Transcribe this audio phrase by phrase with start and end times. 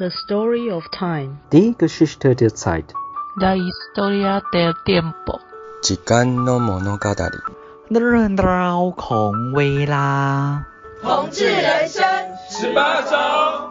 [0.00, 1.38] The story of time.
[1.50, 2.86] Die Geschichte der Zeit.
[3.40, 5.40] La historia del tiempo.
[5.82, 6.98] 时间の物语。
[7.90, 9.60] เรื่องราวของเว
[9.94, 10.66] ลา。
[11.02, 12.02] 同志人生
[12.50, 13.70] 十八招。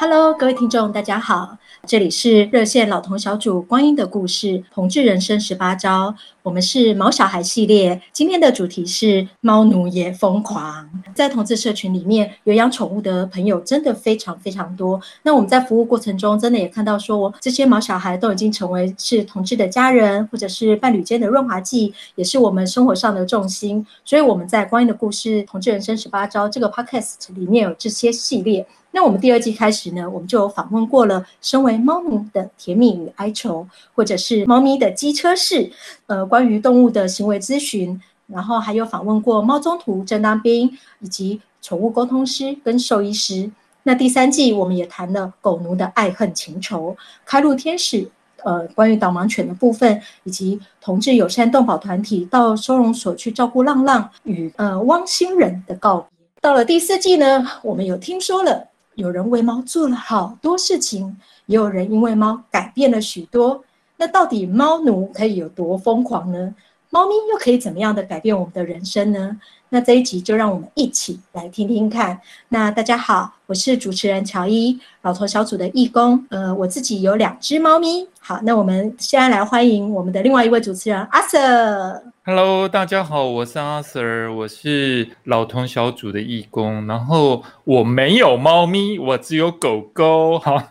[0.00, 6.13] Hello，各位听众，大家好， 这里是热线老同小组光阴的故事，同志人生十八招。
[6.43, 10.89] 我们是毛小孩系列，今天的主题是猫奴也疯狂。
[11.15, 14.99] 在同志社群里面，有养宠物的朋友真的非常非常多。
[15.23, 23.85] 那我们在服务过程中，真的也看到说，这些毛小孩都已经成为是同志的家人，或者是伴侣间的润滑剂，也是我们生活上的重心。
[24.03, 28.67] 所以我们在光阴的故事，同志人生十八招这个 podcast 里面有这些系列。
[28.97, 35.71] 那我们第二季开始呢，我们就访问过了身为猫奴的甜蜜与哀愁，或者是猫咪的机车式，
[36.07, 43.51] 呃，关于动物的行为咨询，然后还有访问过猫中途正当兵，以及宠物沟通师跟兽医师。
[43.83, 48.09] 那第三季我们也谈了狗奴的爱恨情仇，开路天使，
[48.43, 56.07] 呃，关于导盲犬的部分，以及同志友善动保团体到收容所去照顾浪浪与呃汪星人的告别。
[56.41, 58.69] 到了第四季呢，我们有听说了。
[58.97, 63.63] 有人为猫做了好多事情，也有人因为猫改变了许多。
[63.95, 66.55] 那到底猫奴可以有多疯狂呢？
[66.89, 69.37] 猫咪又可以怎么样的改变我们的人生呢？
[69.69, 72.17] 那这一集就让我们一起来听听看。
[72.47, 76.25] 那大家好，我是主持人乔伊，老头小组的义工。
[76.29, 78.07] 呃，我自己有两只猫咪。
[78.21, 82.01] 好，那我们现在来欢迎我们的另外一位主持人阿 Sir。
[82.23, 86.87] Hello，大家好，我是阿 Sir，我是老童小组的义工。
[86.87, 90.39] 然后我没有猫咪，我只有狗狗。
[90.39, 90.65] 哈，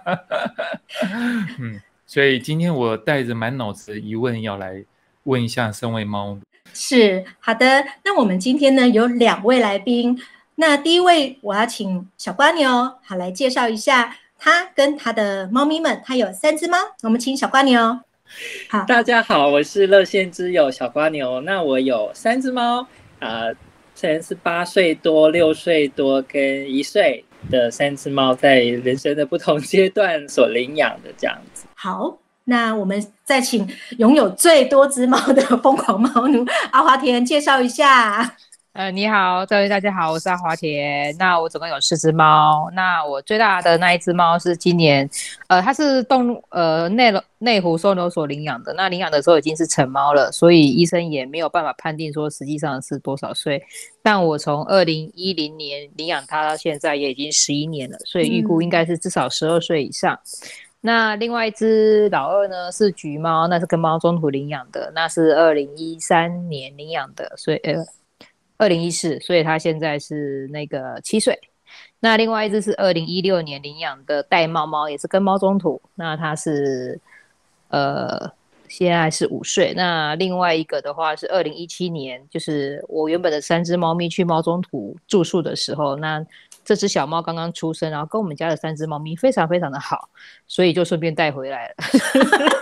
[1.58, 4.84] 嗯，所以今天我带着满脑子的疑问要来
[5.24, 6.40] 问一下身为猫奴。
[6.74, 10.18] 是好的，那我们今天呢有两位来宾，
[10.54, 12.68] 那第一位我要请小瓜牛
[13.04, 18.00] 好来介绍一下他跟他的猫咪们，他有三只猫，我们请小瓜牛。
[18.70, 22.86] 好，大家好，我是乐线之友小瓜牛，那我有三只猫
[23.18, 23.42] 啊，
[23.94, 31.66] 虽然是八岁多、六岁多跟一岁的三只猫，在人生的不同阶段所领养的这样子。
[31.74, 32.16] 好。
[32.44, 38.36] 那我们再请拥有最多只猫的疯狂猫奴 阿华田介绍一下。
[38.74, 41.14] 呃，你好，各位大家好，我是阿华田。
[41.18, 42.70] 那我总共有四只猫。
[42.72, 45.06] 那我最大的那一只猫是今年，
[45.48, 48.72] 呃，它是动呃内内湖收留所领养的。
[48.72, 53.62] 那领养的时候已经是成猫了，所以医生也没有办法判定说实际上是多少岁。
[54.02, 60.18] 但我从二零一零年领养它到现在也已经十一年了，所以预估应该是至少十二岁以上。
[60.84, 67.84] 那另外一只老二呢是橘猫，那是跟猫中途领养的，那是二零一三年领养的，所以呃，
[68.56, 71.38] 二零一四，所以它现在是那个七岁。
[72.00, 76.98] 那另外一只是二零一六年领养的玳瑁猫，也是跟猫中途，那它是
[77.68, 78.32] 呃
[78.66, 79.72] 现在是五岁。
[79.76, 86.26] 那另外一个的话是二零一七年，就是我原本的三只猫咪去猫中途住宿的时候，那。
[86.64, 90.08] 这只小猫刚刚出生，然后跟我们家的三只猫咪非常非常的好，
[90.46, 91.74] 所以就顺便带回来了。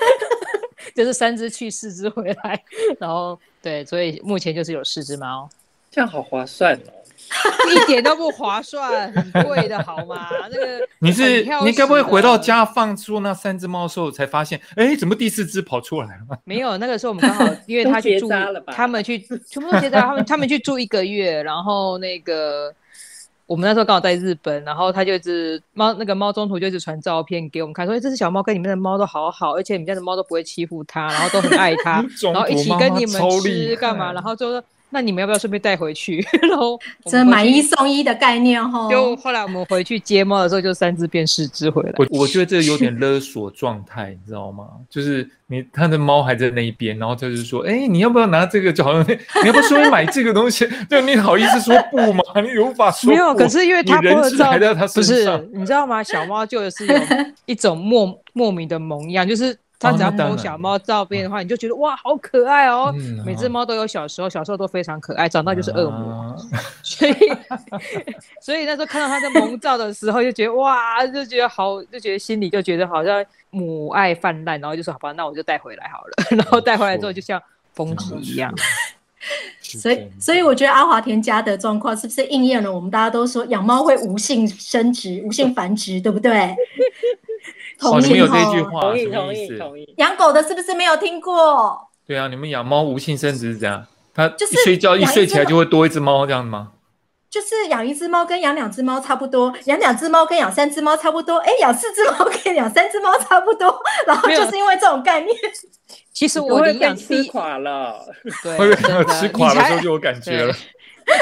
[0.95, 2.63] 就是三只去，四只回来，
[2.99, 5.49] 然后对，所以目前就是有四只猫，
[5.91, 6.91] 这样好划算哦，
[7.71, 10.27] 一点都不划算，很贵的好吗？
[10.51, 16.39] 那个你是你该不会回到家放出那三只猫的时候才发现，哎，怎么第四只跑出来了？
[16.45, 18.29] 没有，那个时候我们刚好因为他去住，
[18.67, 22.75] 他们去全部都结扎，他们他们去住一个月，然后那个。
[23.51, 32.01] 我们那时候刚好在日本，然后他就一直猫那个猫中途就一直传照片给我们看，说：“哎，这只小猫跟你们的猫都好好，而且你们家的猫都不会欺负它，然后都很爱它，
[32.33, 34.63] 然后一起跟你们吃干嘛？”然后就说。
[34.91, 36.25] 那你们要不要顺便带回去？
[36.43, 38.89] 然后这买一送一的概念哈。
[38.91, 41.93] 就后来我们回去接猫的时候，就三只变四只回来。
[41.97, 44.67] 我我觉得这有点 勒索状态，你知道吗？
[44.89, 48.73] 就是你他的猫还在那一边，然后他就说：“哎，你要不要拿这个？
[48.73, 50.69] 就好像你要不要顺便买这个东西？
[50.91, 52.23] 就你好意思说不吗？
[52.43, 54.53] 你无法说。”没有，可是因为他不知道，
[54.95, 56.03] 不是你知道吗？
[56.03, 56.95] 小猫就是有
[57.47, 59.57] 一种莫莫名的萌样，就是。
[59.81, 62.95] 他只要摸小猫照片的话，你就觉得哇，好可爱哦！
[63.25, 66.37] 每只猫都有小时候，小时候都非常可爱，长大就是恶魔。
[66.85, 67.15] 所以，
[68.43, 76.13] 所以那时候看到他的萌照的时候，就觉得哇，就觉得好，就觉得心里就觉得好像母爱泛滥，然后就说好吧，那我就带回来好了。
[76.37, 77.43] 然后带回来之后，就像
[77.73, 78.53] 疯子一样。
[79.63, 86.55] 所以，所以我觉得阿华田家的状况是不是应验了我们大家都说养猫会无性生殖、无性繁殖，对不对？
[87.81, 89.95] 同意，哦，你们有这句话，同意，同意，同意。
[89.97, 91.89] 养狗的是不是没有听过？
[92.07, 96.73] 对啊，你们养猫无性生殖是这样，它就是睡觉一睡起来就会多一只猫这样吗？
[97.31, 105.33] 就是养一只猫跟养两只猫差不多，养两只猫跟养三只猫差不多，哎，养四只猫跟养三只猫差不多， 然后就是因为这种概念。
[106.13, 108.05] 其实我领养吃垮了，
[108.43, 108.75] 对，
[109.21, 110.53] 吃垮的时候就有感觉了。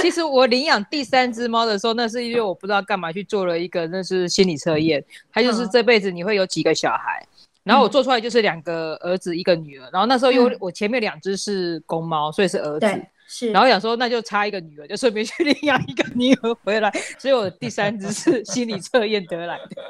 [0.01, 7.27] 其实我领养第三只猫的时候，那是因为我不知道干嘛去做了一个，那是心理测验，它就是这辈子你会有几个小孩，
[7.65, 12.87] 然后我做出来就是两个儿子一个女儿，然后那时候因为我前面两只是公猫，所以是儿子，
[13.27, 19.83] 是，然后想说那就差一个女儿，就顺便去领养一个女儿回来，所以我第三只是心理测验得来的，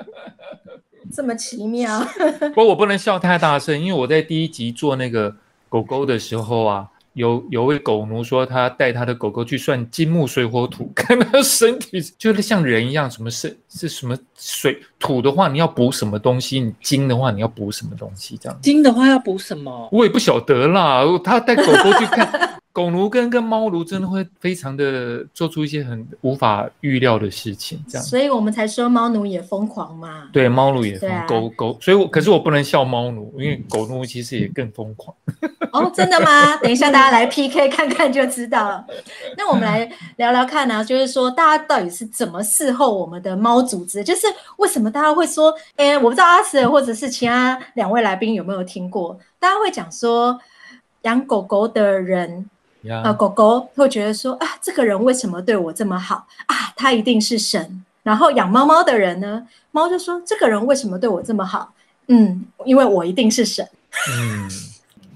[1.15, 2.01] 这么奇妙。
[2.51, 5.35] 不过我不能笑太大声，因为我在第一集做那个
[5.69, 6.89] 狗狗的时候啊。
[7.19, 16.61] 有有位狗奴说，他带他的狗狗去算金木水火土， 看他身体就是像人一样，什么是是什么水土的话，你要补什么东西？
[16.61, 18.39] 你金的话，你要补什么东西？
[18.41, 19.89] 这样金的话要补什么？
[19.91, 21.03] 我也不晓得啦。
[21.25, 22.58] 他带狗狗去看。
[22.73, 30.29] 狗奴跟跟猫奴真的会非常的做出一些很无法预料的事情，这样，所以我们才说猫奴也疯狂嘛。
[30.33, 35.13] 对，猫奴也疯，啊、狗狗，所以我可是我不能笑猫奴，因为狗奴其实也更疯狂。
[35.73, 36.57] 哦，真的吗？
[36.59, 38.87] 等一下大家来 PK 看看就知道了。
[39.37, 44.05] 那我们来聊聊看呢、啊，就是说大家到底是怎么伺候我们的猫组织？
[44.05, 44.29] 就是
[44.59, 50.39] 为什么大家会说，哎，我不知道阿慈或者是其他两位来宾有没有听过，大家会讲说
[51.03, 52.49] 养狗狗的人。
[52.91, 56.73] 啊、呃，狗狗会觉得说啊，这个人为什么对我这么好啊？
[56.77, 57.85] 他一定是神。
[58.03, 61.75] 然后养猫猫的人呢，猫就说这个人为什么对我这么好？
[62.07, 63.69] 嗯，因为我一定是神。
[64.11, 64.49] 嗯，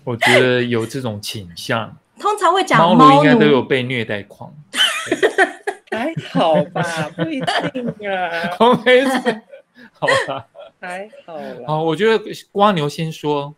[0.04, 1.96] 我觉得有这种倾向。
[2.20, 4.52] 通常会讲猫奴应该都有被虐待狂。
[5.90, 6.82] 还好吧，
[7.16, 8.48] 不一定啊。
[8.60, 9.04] OK，
[9.92, 10.46] 好吧，
[10.80, 11.38] 还好。
[11.66, 12.22] 好，我觉得
[12.52, 13.54] 蜗牛先说。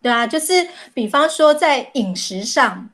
[0.00, 0.52] 对啊，就是
[0.94, 2.88] 比方说在饮食上。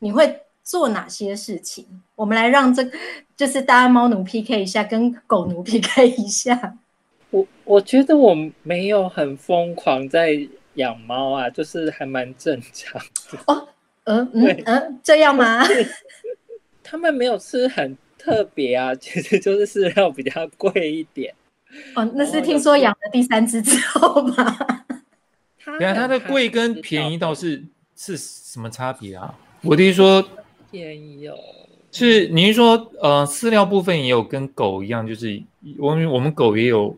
[0.00, 1.86] 你会做哪些事情？
[2.14, 2.82] 我们来让这
[3.36, 6.76] 就是大家猫奴 PK 一下，跟狗奴 PK 一下。
[7.30, 13.00] 我我觉得我没有很疯狂在养猫啊，就是还蛮正常
[13.30, 13.38] 的。
[13.46, 13.68] 哦，
[14.04, 15.62] 嗯嗯嗯，这样吗？
[16.82, 21.34] 他们没有吃很特别啊，其实就是饲料比较贵一点。
[21.94, 24.58] 哦，那是听说养了第三只之后吗？
[25.78, 27.62] 对啊，它的贵跟便宜倒是
[27.94, 29.34] 是什么差别啊？
[29.62, 30.24] 我听说
[30.70, 31.34] 便宜哦，
[31.90, 35.42] 是你是说呃饲料部分也有跟狗一样，就是
[35.78, 36.96] 我们我们狗也有，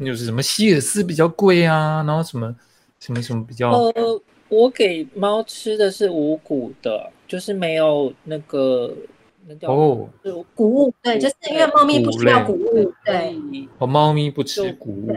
[0.00, 2.54] 就是什么希尔斯比较贵啊，然后什么
[2.98, 3.70] 什么什么比较。
[3.70, 8.92] 呃，我给猫吃的是无谷的，就是没有那个
[9.46, 10.08] 那叫哦，
[10.54, 13.36] 谷物，对，就是因为猫咪不需要谷物，对，
[13.78, 15.12] 哦，猫咪不吃谷物。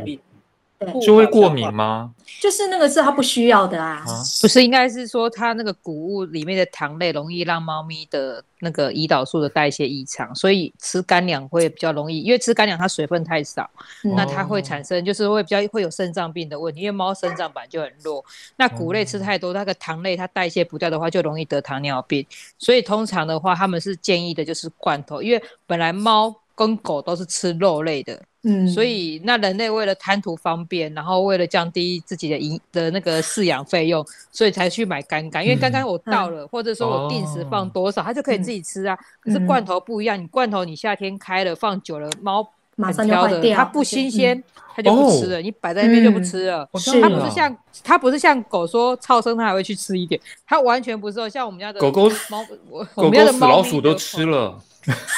[1.04, 2.14] 就会过敏吗？
[2.40, 4.04] 就是那个是它不需要的啊，
[4.42, 13.68] 不是，应该是说它那个谷物里面的糖类容易让猫咪的那个胰岛素的代谢异常，所以吃干粮会比较容易，因为吃干粮它水分太少，
[14.04, 18.24] 嗯、那它会产生就是会比较会有肾脏病的问题，因为猫肾脏本来就很弱，
[18.58, 22.24] 那谷类吃太多，那个糖类它代谢不掉的话，就容易得糖尿病，
[22.60, 28.22] 所以通常的话他们是建议的就是罐头，因为本来猫跟狗都是吃肉类的。
[28.50, 35.44] 嗯，所以那人类为了贪图方便，然后为了降低自己的营的那个饲养费用，所以才去买干干。
[35.44, 38.98] 因为刚刚我到了，嗯、或者说我定时放多少，它、哦、就可以自己吃啊。
[39.02, 42.48] 嗯、可是罐头不一样，你罐头你夏天开了放久了，猫
[42.78, 44.42] 马上挑的，它不新鲜，
[44.74, 45.40] 它就不吃了。
[45.40, 46.70] 哦、你摆在那边就不吃了。
[47.02, 50.22] 它不是像它不是像狗说超生，它还会去吃一点。
[50.46, 52.46] 它完全不是，像我们家的狗狗猫，
[52.96, 54.58] 我们家的猫狗狗死老鼠都吃了。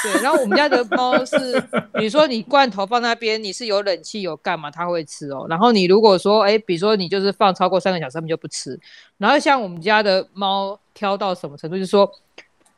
[0.03, 1.61] 对，然后我们家的猫是，
[1.93, 5.45] 比如说你罐头放那边，你是有冷气有干嘛，它会吃哦。
[5.47, 8.79] 然后你如果说，哎，比如说你就是放超过三个小时，它们就不吃。
[9.17, 12.11] 然后像我们家的猫挑到什么程度，就是说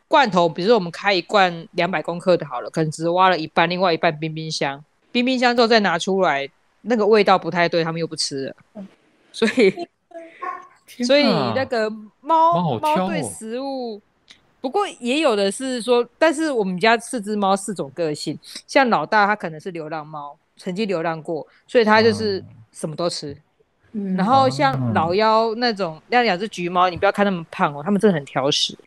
[0.07, 6.50] 罐头，比如说我们开一罐两百公克的好了，可能只挖了一半，另外一半冰冰箱，冰冰箱之后再拿出来，
[6.81, 8.55] 那个味道不太对，它们又不吃了。
[9.31, 9.74] 所以，
[11.05, 11.24] 所以
[11.55, 14.01] 那个猫猫对食物。
[14.62, 18.38] 不过也有的是说，但是我们家四只猫四种个性，
[18.68, 23.36] 像老大它可能是流浪猫，曾经流浪过，所以它就是什么都吃。
[23.94, 28.77] 嗯，然后像老幺那种那两只橘猫，你不要看它们胖哦，它们真的很挑食，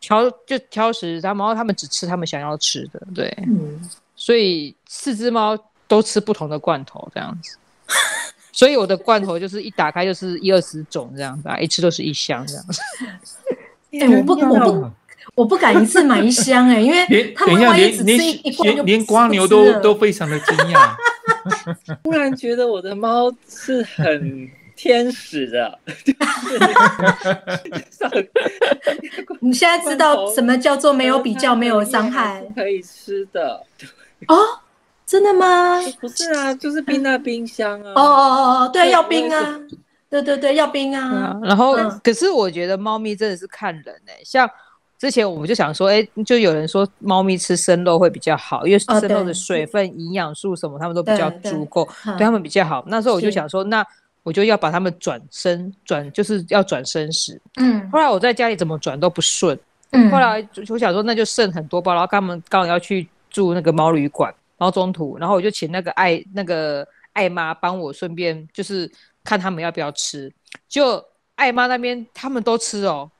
[0.00, 3.32] 挑就挑食，然后它们只吃它们想要吃的，对。
[3.46, 5.56] 嗯，所以四只猫
[5.86, 7.58] 都吃不同的罐头这样子，
[8.50, 12.80] 所以我的罐头就是一打开就是一二十种这样子啊，一吃都是一箱这样子。
[14.00, 14.90] 哎，我不，我不，
[15.36, 20.94] 我不敢一次买一箱哎，因为他们万一只吃一罐，连连蜗牛都都非常的惊讶。
[22.04, 25.78] 突然觉得我的猫是很 天使的。
[29.40, 33.62] 你现在知道什么叫做没有比较，没有伤害，可以吃的。
[34.28, 34.36] 哦，
[35.06, 35.80] 真的吗？
[36.00, 37.92] 不是啊，就是冰在冰箱啊。
[37.94, 39.60] 哦哦哦哦，对，要冰啊。
[40.10, 41.38] 对对对，要冰啊。
[41.42, 44.48] 然后，可是我觉得猫咪真的是看人哎，像。
[44.96, 52.82] 之前我们就想说，哎，就有人说猫咪吃生肉会比较好，因为生肉的水分、营养素什么，它们都比较足够，对它们比较好。
[52.86, 53.84] 那时候我就想说，那
[54.22, 57.38] 我就要把它们转生，转就是要转生食。
[57.56, 57.90] 嗯。
[57.90, 59.58] 后来我在家里怎么转都不顺。
[59.90, 60.10] 嗯。
[60.10, 68.90] 后来我想说，那就剩很多包，然后他们刚好要去住那个猫旅馆，猫中途，然后我就请那个爱那个爱妈帮我顺便就是
[69.24, 70.32] 看他们要不要吃。
[70.68, 71.04] 就
[71.34, 73.10] 艾妈那边他们都吃哦。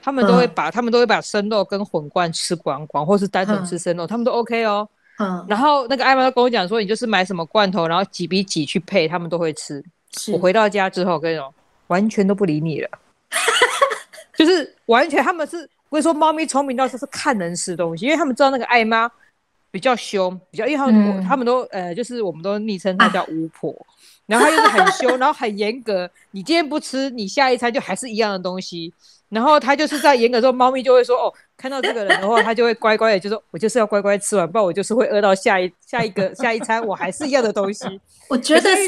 [0.00, 4.88] 他们都会把、嗯、他们都会把生肉跟混罐吃光光，或是单纯吃生肉，嗯、他们都 OK 哦。
[5.18, 9.84] 嗯，然后那个艾妈跟我讲说，你就是买什么罐头，然后几比几去配，他们都会吃。
[10.32, 11.52] 我回到家之后，我跟你说，
[11.88, 12.88] 完全都不理你了，
[14.38, 19.10] 就是完全他们是不会说猫咪聪明到就是看人吃东西，因为他们知道那个艾妈
[19.70, 23.87] 比较凶，比较因为他们、嗯、他们都呃就是我们都昵称她叫巫婆，啊、
[24.28, 28.94] 然后她就是很凶， 然后很严格，你今天不吃，你下一餐就还是一样的东西。
[29.30, 38.00] 然后他就是在严格之后，猫咪就会说哦，看到这个人的话，他就会乖乖的，就说我就是要乖乖吃完，不然我就是会饿到下一下一个下一餐，我还是一样的东西。
[38.28, 38.82] 我觉得是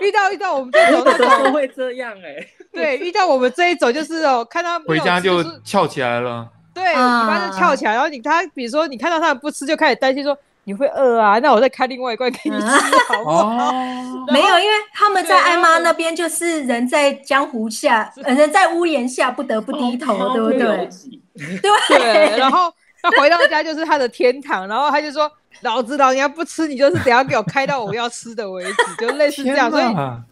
[0.00, 2.48] 遇到遇到我们这种怎么会这样哎、 欸？
[2.72, 10.34] 对，遇到我们这一种就是哦，看到回家就翘起来了，对，尾巴就翘起来，然后你他比如说你看到他不吃，就开始担心说。
[10.64, 11.38] 你会饿啊？
[11.38, 12.66] 那我再开另外一罐给你吃，
[13.08, 13.48] 好不好？
[13.48, 20.88] 哦、 没有，因为他们在艾妈那边就是人在江湖下，人在屋檐下不得不低头，哦、对不对？
[21.60, 22.38] 对对。
[22.38, 25.30] 然后他回到家就是他的天堂，然后他就说
[25.60, 29.84] ：“老子老娘不吃，你就是等下给我开到我要吃的为止。”就类似这样，所以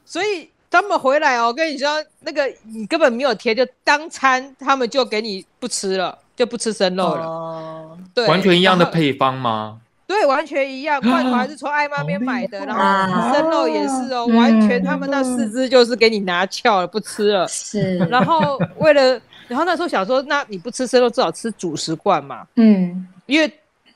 [0.05, 7.27] 所以他们回来哦，我跟你说，那个你根本没有贴，就当餐他们就给你不吃了，就不吃生肉了。
[7.27, 9.81] 哦、对，完全一样的配方吗？
[10.13, 17.49] 对，完全一样， 罐头还是从爱妈那边买的，然后生肉也是哦，完全他们那四只就是给你拿翘了，不吃了。
[17.49, 22.47] 是，然后为了，然后那时候想说，那你不吃生肉，至少吃主食罐嘛。
[22.57, 23.51] 嗯，因为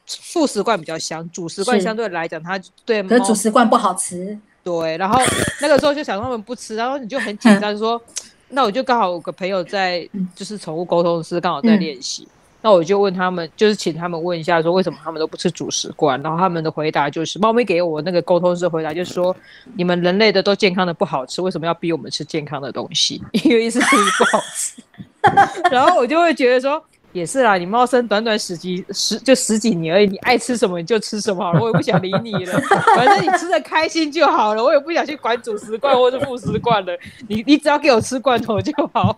[0.07, 3.03] 副食罐比较香，主食罐相对来讲它对。
[3.03, 4.39] 可是主食罐不好吃。
[4.65, 5.21] 对，然后
[5.61, 8.01] 那个时候就想他们不吃，然后你就很紧张 说，
[8.49, 12.27] 那我就刚好有个朋友在，就是宠物沟通师刚好在练习。
[12.67, 16.21] 那我就问他们，就是请他们问一下，说为什么他们都不吃主食罐？
[16.21, 19.35] 然后他们的回答就是，猫咪给我那个沟通师回答就是说，
[19.77, 23.23] 你们人类的都健康的不好吃，为什么要逼我们吃健康的东西？
[23.45, 24.83] 因为意思是不好吃。
[25.71, 26.83] 然后我就会觉得说，
[27.13, 32.61] 也是啦，你猫生短短十几十就十几年而已，你爱吃什么你就吃什么好了，我也不想理你了，
[32.97, 36.93] 反正你吃的开心就好了，我也不想去管主食罐或是副食罐了，
[37.29, 39.17] 你你只要给我吃罐头就好。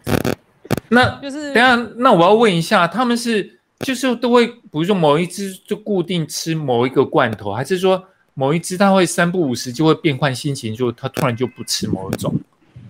[0.91, 8.03] 那就是等下，那我要问一下，他们是就是都会，比如说某一只就固定吃某一个罐头，还是说
[8.35, 12.35] 某一只它会三不五时就会变换心情，就它突然就不吃某一种？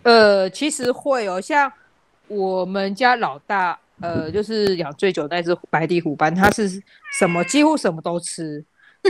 [0.03, 1.73] 呃，其实会哦，像
[2.29, 6.69] 我们家老大，呃，就是养最久那只白底虎斑，它是
[7.19, 8.65] 什么几乎什么都吃。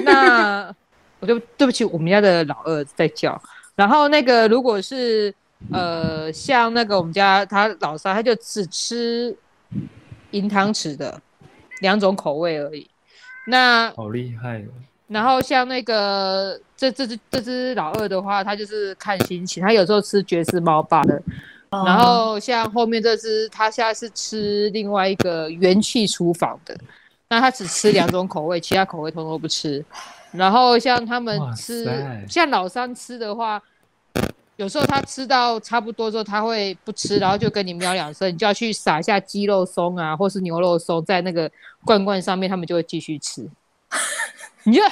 [0.05, 0.75] 那
[1.21, 3.41] 我就对不起，我们家的老二在叫。
[3.77, 5.35] 然后那个如果是。
[5.73, 9.37] 呃，像那个我们家他老三，他就只吃
[10.31, 11.21] 银汤匙的
[11.81, 12.89] 两种口味而已。
[13.49, 14.69] 那好厉害哦。
[15.09, 21.21] 然后像那个这这只这只老二的话，他就是看心情，他有时候吃爵士猫爸的。
[21.71, 26.75] 哦、然后像后面这只，他现在是吃另外一个元气厨房的。
[27.29, 29.85] 那他只吃两种口味，其他口味通通不吃。
[30.33, 31.85] 然后像他们吃，
[32.29, 33.61] 像老三吃的话。
[34.59, 41.49] 有时候它吃到差不多之后，它会不吃，然后就跟你喵两声，你就要去撒一下鸡肉松啊，或是牛肉松在那个
[41.85, 43.49] 罐罐上面，它们就会继续吃。
[44.65, 44.83] 你就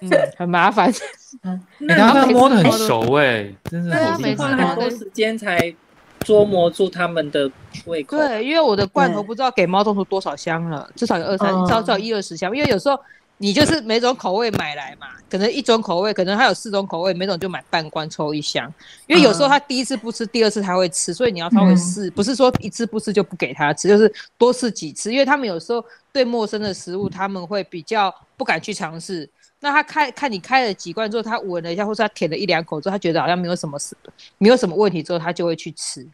[0.00, 0.90] 嗯，很麻烦。
[1.80, 4.56] 然后他摸的很熟哎、欸，真的好厉害。
[4.68, 5.74] 很多时间才
[6.20, 7.50] 捉摸住它们的
[7.84, 8.16] 胃口。
[8.16, 12.98] 对，因为我的罐头不知道给猫中途多少箱了，至少有二三，至少一二十箱，因为有时候。
[13.38, 18.72] 你就是每种口味买来嘛，可能一种口味，可能它有四种口味，每种就买半罐抽一箱。
[19.08, 25.12] 因为有时候他第一次不吃，第二次他会吃，所以你要稍微试，不是说一次不吃就不给他吃，就是多试几次。
[25.12, 29.28] 因为他们有时候对陌生的食物，他们会比较不敢去尝试。
[29.58, 33.96] 那他开看你开了几罐之后，他闻了一下，或者他舔了一两口之后，他觉得好像没有什么事，
[34.38, 36.06] 没有什么问题之后，他就会去吃。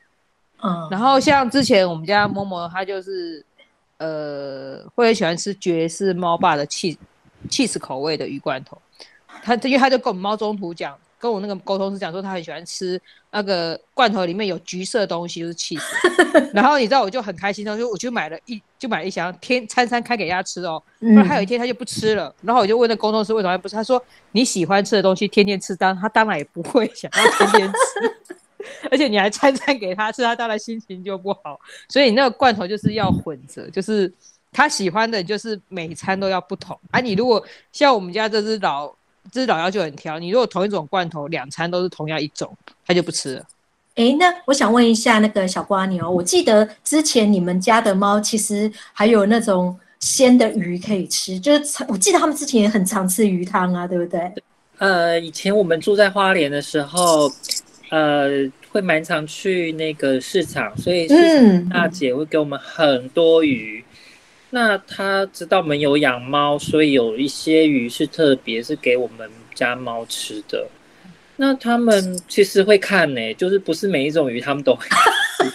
[0.62, 0.88] 嗯。
[0.90, 3.44] 然后像之前我们家某某，他就是
[3.98, 6.98] 呃会很喜欢吃爵士猫爸的气。
[7.48, 8.76] 起司口味的鱼罐头，
[9.42, 15.80] 他因为他就跟我们猫中途讲，跟我那个沟通是讲说，他很喜欢吃那个罐头里面有橘色的东西，就是 cheese。
[16.52, 20.82] 然后你知道，我就很开心，然后就我就买了一就买了一箱，天餐餐开给他吃哦。
[20.98, 28.36] 然后还有一天他就不吃了，然后我就问那沟通师为什么不吃，他说你喜欢吃的东西天天吃，当他当然也不会想要天天吃。
[28.90, 31.58] 而且你还餐餐给他吃，他当然心情就不好。
[31.88, 34.12] 所以你那个罐头就是要混着，就是
[34.52, 36.78] 他喜欢的，就是每餐都要不同。
[36.90, 38.88] 啊，你如果像我们家这只老
[39.30, 43.44] 这只老幺就很挑，你如果同一种罐头两餐都是同样一种，他就不吃了。
[43.94, 54.32] 哎，那我想问一下那个小瓜牛，我记得之前你们家的猫其实还有那种鲜的鱼可以吃，就是我记得他们之前也很常吃鱼汤啊，对不对？
[54.78, 57.32] 呃，以前我们住在花莲的时候。
[57.92, 58.28] 呃，
[58.70, 63.84] 会蛮常去那个市场，所以市场大姐会给我们很多鱼。
[64.50, 70.66] 嗯、那他知道我们有养猫，所以有一些鱼是特别是给我们家猫吃的。
[71.36, 75.50] 那他们其实会看呢、欸，就是不是每一种鱼他们都会吃。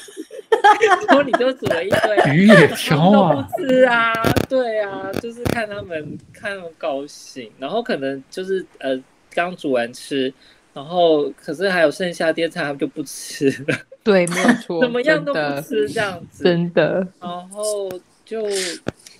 [1.08, 4.14] 然后你就煮了一堆鱼也挑啊，都不吃啊，
[4.50, 9.00] 对啊，就是看他们看他们高兴，然后可能就是呃
[9.34, 10.34] 刚煮完吃。
[10.74, 13.78] 然后，可是还有剩下的菜，他们就不吃了。
[14.04, 17.08] 对，没有错， 怎么样都不吃这样子，真的。
[17.22, 17.90] 然后
[18.26, 18.46] 就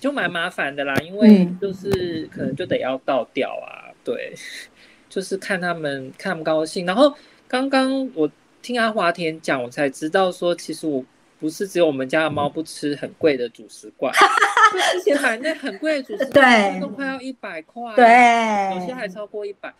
[0.00, 3.86] 就蛮麻烦的啦，因为就是可能就得要倒掉啊。
[3.88, 4.34] 嗯、对，
[5.08, 6.84] 就是看他们看他们高兴。
[6.84, 7.14] 然后
[7.48, 11.04] 刚刚我听阿华田讲，我才知道说，其实我
[11.38, 14.12] 不是只有我们家的猫不吃很贵的主食罐，
[14.92, 19.72] 之前买那很贵的主食罐都快要一百块，对，有些还超过一百。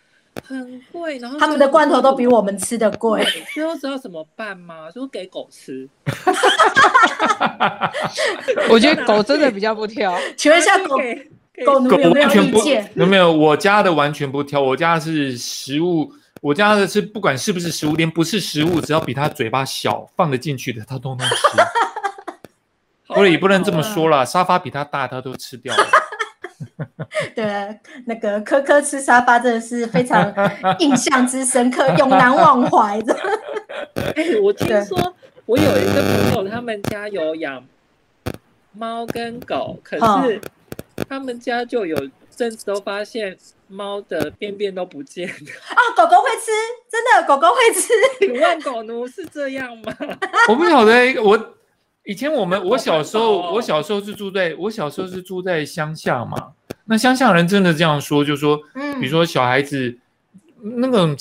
[0.45, 3.25] 很贵，然后他们的罐头都比我们吃的贵。
[3.53, 4.91] 最后知道怎么办吗？
[4.93, 5.87] 说给狗吃。
[8.69, 10.15] 我觉得狗真的比较不挑。
[10.35, 10.97] 请问一下狗，
[11.65, 12.91] 狗奴有没有意见？
[12.95, 13.31] 有没有？
[13.31, 21.35] 我家的完全不挑，我家是食物，我家的是不管是不是食物，连不是食物，只要比它嘴巴小放得进去的，它都能吃。
[23.13, 25.87] 所以也不能这么说了，沙发比它大，它都吃掉了。
[27.35, 30.33] 对，那个柯柯吃沙发真的是非常
[30.79, 33.15] 印象之深刻，永难忘怀的。
[34.15, 36.01] 欸， 我听说我有一个
[36.33, 37.63] 朋友，他们家有养
[38.73, 40.41] 猫跟狗，可是
[41.07, 41.95] 他们家就有
[42.35, 45.33] 阵子都发现猫的便便都不见了。
[45.75, 46.51] 哦，狗狗会吃，
[46.89, 47.87] 真的，狗狗会吃。
[48.19, 49.93] 请问狗奴是这样吗？
[50.49, 51.56] 我不晓得，我。
[52.07, 56.53] 以前我们我小时候，我小时候是住在我小时候是住在乡下嘛。
[56.85, 59.93] 那乡下人真的这样说，就说，比如说小孩子
[60.61, 61.13] 那种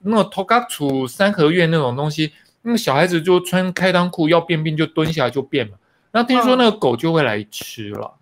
[0.00, 5.72] 那种头嘎处三合院那种东西，那个小孩子就穿开裆裤要便便就蹲下来就便嘛。
[6.12, 8.12] 那听说那个狗就会来吃了。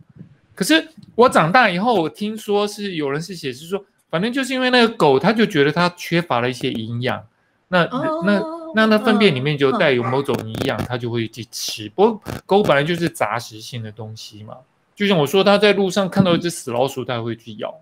[0.55, 7.21] 可是我长大以后，我听说是有人是解释说，反正就是因为那个狗，他就觉得它缺乏了一些营养。
[7.67, 7.85] 那
[8.25, 8.58] 那。
[8.75, 11.89] 那它粪便里面就带有某种营养，它就会去吃。
[11.91, 14.57] 不过狗本来就是杂食性的东西嘛，
[14.95, 17.75] 就像我说，它在路上看到一只死老鼠，它会去咬。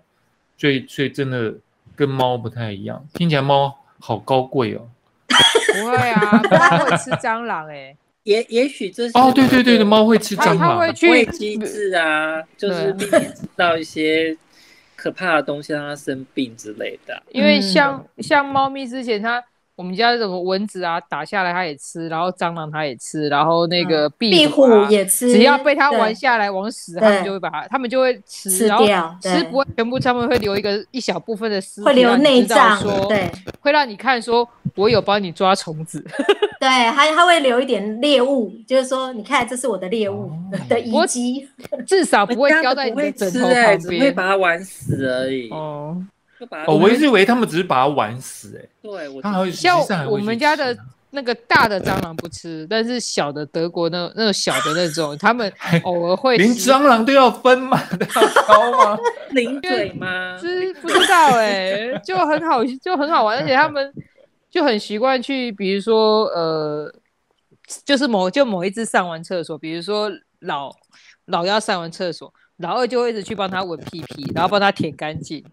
[0.57, 1.53] 所以，所以真的
[1.95, 3.05] 跟猫不太一样。
[3.13, 4.87] 听起来猫好高贵哦。
[5.73, 7.95] 不会啊，它会吃蟑螂哎。
[8.23, 10.57] 也也许这是哦，对对对的，猫会吃蟑螂。
[10.57, 14.37] 它会去机制啊，就是避免吃到一些
[14.95, 17.21] 可怕的东西，让它生病之类的。
[17.31, 19.43] 因为像像猫咪之前它。
[19.77, 36.03] 我们家什么蚊子啊，打下来它也吃，然后蟑螂它也吃，然后那个壁壁虎也吃，只要被它玩下来往死，它们就会把它，它们就会吃，吃掉，吃不会全部，它们会留一个一小部分的尸体，会留内脏，说对，会让你看说，我有帮你抓虫子，
[36.59, 40.31] 对，它它会留一点猎物，就是说，你看这是我的猎物
[40.67, 41.47] 的遗迹，
[41.85, 46.03] 至少不会掉在你的枕头旁边，欸、只会把它玩死而已，哦。
[46.67, 49.21] 哦，我一直以为他们只是把它玩死，哎，对，我
[49.51, 50.77] 像我们家的
[51.09, 55.51] 那个大的蟑螂不吃，但是小的德国那那种小的那种，他们
[55.83, 56.37] 偶尔会。
[56.37, 58.99] 连蟑螂都要分嘛， 都要挑吗？
[59.31, 60.37] 零嘴吗？
[60.39, 63.91] 知不知道哎，就很好，就很好玩，而且他们
[64.49, 66.93] 就很习惯去，比如说呃，
[67.85, 70.71] 就是某就某一只上完厕所，比如说老
[71.25, 75.43] 老幺上完厕所，老二就会一直去帮他闻屁屁，然后帮他舔干净。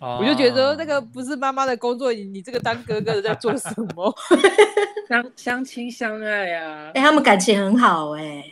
[0.00, 4.14] 我就觉得那个不是妈妈的工作，你你这个当哥哥的在做什么？
[5.08, 6.90] 相相亲相爱啊！
[6.94, 8.44] 哎、欸，他们感情很好哎、欸。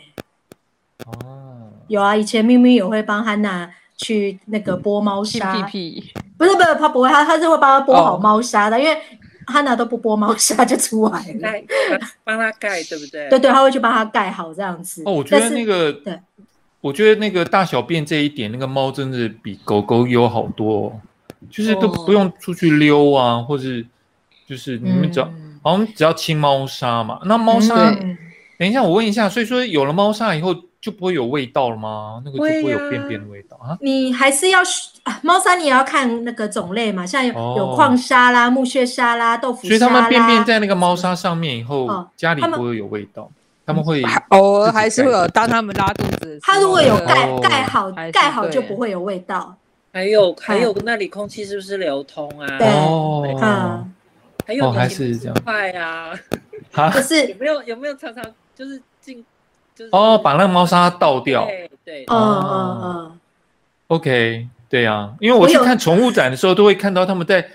[1.06, 5.54] 哦，有啊，以前咪咪也会帮汉娜去那个剥猫砂。
[5.54, 6.12] 屁屁？
[6.38, 8.98] 不是不是，他不会，他他是会帮他剥好猫砂的，哦、因为
[9.46, 11.98] 汉娜都不剥猫砂就出来了。
[12.24, 13.28] 帮他盖对不对？
[13.28, 15.02] 对对，他会去帮他盖好这样子。
[15.04, 16.18] 哦，我觉得那个对，
[16.80, 21.00] 我觉得那个大小便这一点，那个猫真的比狗狗有好多、哦。
[21.50, 23.84] 就是都不用出去溜啊，或是
[24.46, 27.20] 就是你们只要、嗯、好像只要清猫砂嘛。
[27.24, 28.16] 那猫砂，嗯、
[28.58, 32.22] 等一下我问一下，所以说有了猫砂以后就不会有味道了吗？
[32.24, 33.78] 那个就不会有便便的味道啊？
[33.80, 34.60] 你还是要
[35.22, 39.68] 猫砂，你也要看那个种类嘛，像有、哦、有矿砂啦、木屑砂啦、豆腐砂。
[39.68, 43.30] 所以他们便便在那个猫砂上面以后，哦、家里不会有味道。
[43.64, 49.54] 他们会偶尔还是会有，当他们拉肚子，它如果有盖哦盖好盖好就不会有味道。
[49.92, 52.46] 还有还有那里空气是不是流通啊？
[52.58, 53.92] 对，哦，嗯，
[54.46, 56.12] 还有还是这样快啊？
[56.94, 58.24] 就是有没有有没有常常
[58.56, 59.24] 就是进
[59.74, 61.44] 就是哦，把那个猫砂倒掉。
[61.44, 63.20] 对对，嗯嗯嗯。
[63.88, 67.46] OK，对啊，因为我去看宠物展的时候，都会看到他们在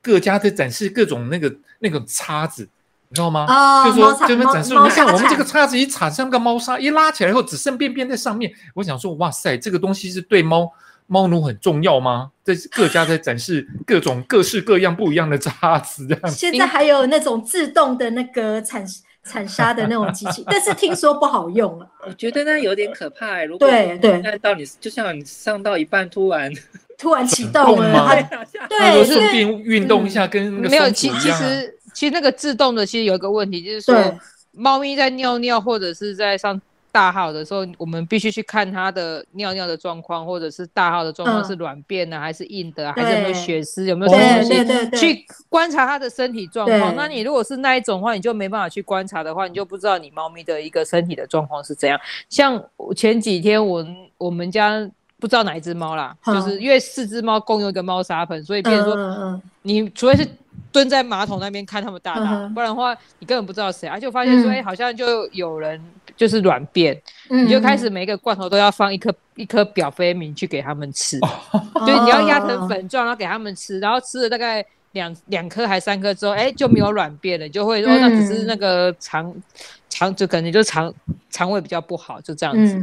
[0.00, 2.66] 各家在展示各种那个那个叉子。
[3.08, 3.44] 你知道吗？
[3.46, 8.50] 哦、就说这边展示，你看我们这个叉子一插上个猫砂，一拉起来以后只剩便便在上面。
[8.72, 10.72] 我想说，哇塞，这个东西是对猫
[11.12, 12.30] 猫奴很重要吗？
[12.42, 16.30] 在各家在展示 各种各式各样不一样的渣子，这样。
[16.30, 18.82] 现在还有那种自动的那个铲
[19.22, 21.86] 铲沙的那种机器， 但是听说不好用了。
[22.06, 23.44] 我觉得那有点可怕、欸。
[23.44, 26.50] 如果对对，看到你就像你上到一半突然
[26.96, 31.78] 突然启动了，它对，顺便运动一下，跟那个没有其其实。
[31.94, 33.94] 其实那个自动的，其实有一个问题，就是说，
[34.52, 36.58] 猫咪在尿尿或者是在上
[36.92, 46.94] 大号的时候，我们必须去看它的尿尿的状况，或者是大号的状况是软便呢，还是硬的，还是有没有血丝，有没有什么东西，去观察它的身体状况。
[46.94, 51.98] 那你如果是那一种的话，你就没办法去观察的话，你就不知道你猫咪的一个身体的状况是怎样。
[52.28, 52.62] 像
[52.94, 53.84] 前几天我
[54.18, 54.86] 我们家
[55.18, 60.28] 不知道哪一只猫啦，就是因为四只猫共用一个猫砂盆，所以变成说，你除非是。
[60.70, 65.78] 蹲在马桶那边看它们大大，不然的话你根本不知道谁，而且我发现说，哎，好像就有人
[66.16, 79.34] 就是软便，你就开始每一个罐头都要放一颗一颗表飞明去给他们吃，就是你要压成粉状，然后给他们吃，然后吃了大概两两颗还三颗之后，哎，就没有软便了，就会说那只是那个肠
[79.88, 80.92] 肠就可能就肠
[81.30, 82.80] 肠胃比较不好，就这样子，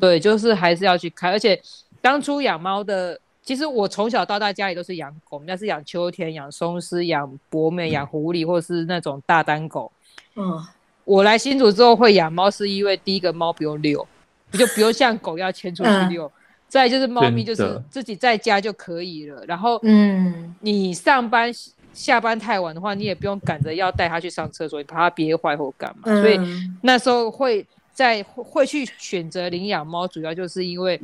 [0.00, 1.60] 对，就是还是要去开，而且
[2.00, 3.18] 当初养猫的。
[3.44, 9.90] 其实我从小到大家里都是养狗，我们家是养秋田、养松狮、养博美、养狐狸，或是那种大丹狗。
[10.36, 10.64] 嗯，
[11.04, 14.06] 我来新竹之后会养猫，是因为第一个猫不用遛，
[14.50, 16.26] 你就不用像狗要牵出去遛。
[16.26, 16.32] 嗯、
[16.68, 19.44] 再就是猫咪就是自己在家就可以了。
[19.46, 21.52] 然后，嗯，你上班
[21.92, 26.02] 下班太晚的话，你也不用赶着要带它去上厕所，你怕它憋坏或干嘛。
[26.06, 26.38] 嗯、所以
[26.82, 31.00] 那时候会在会去选择领养猫，主要就是因为。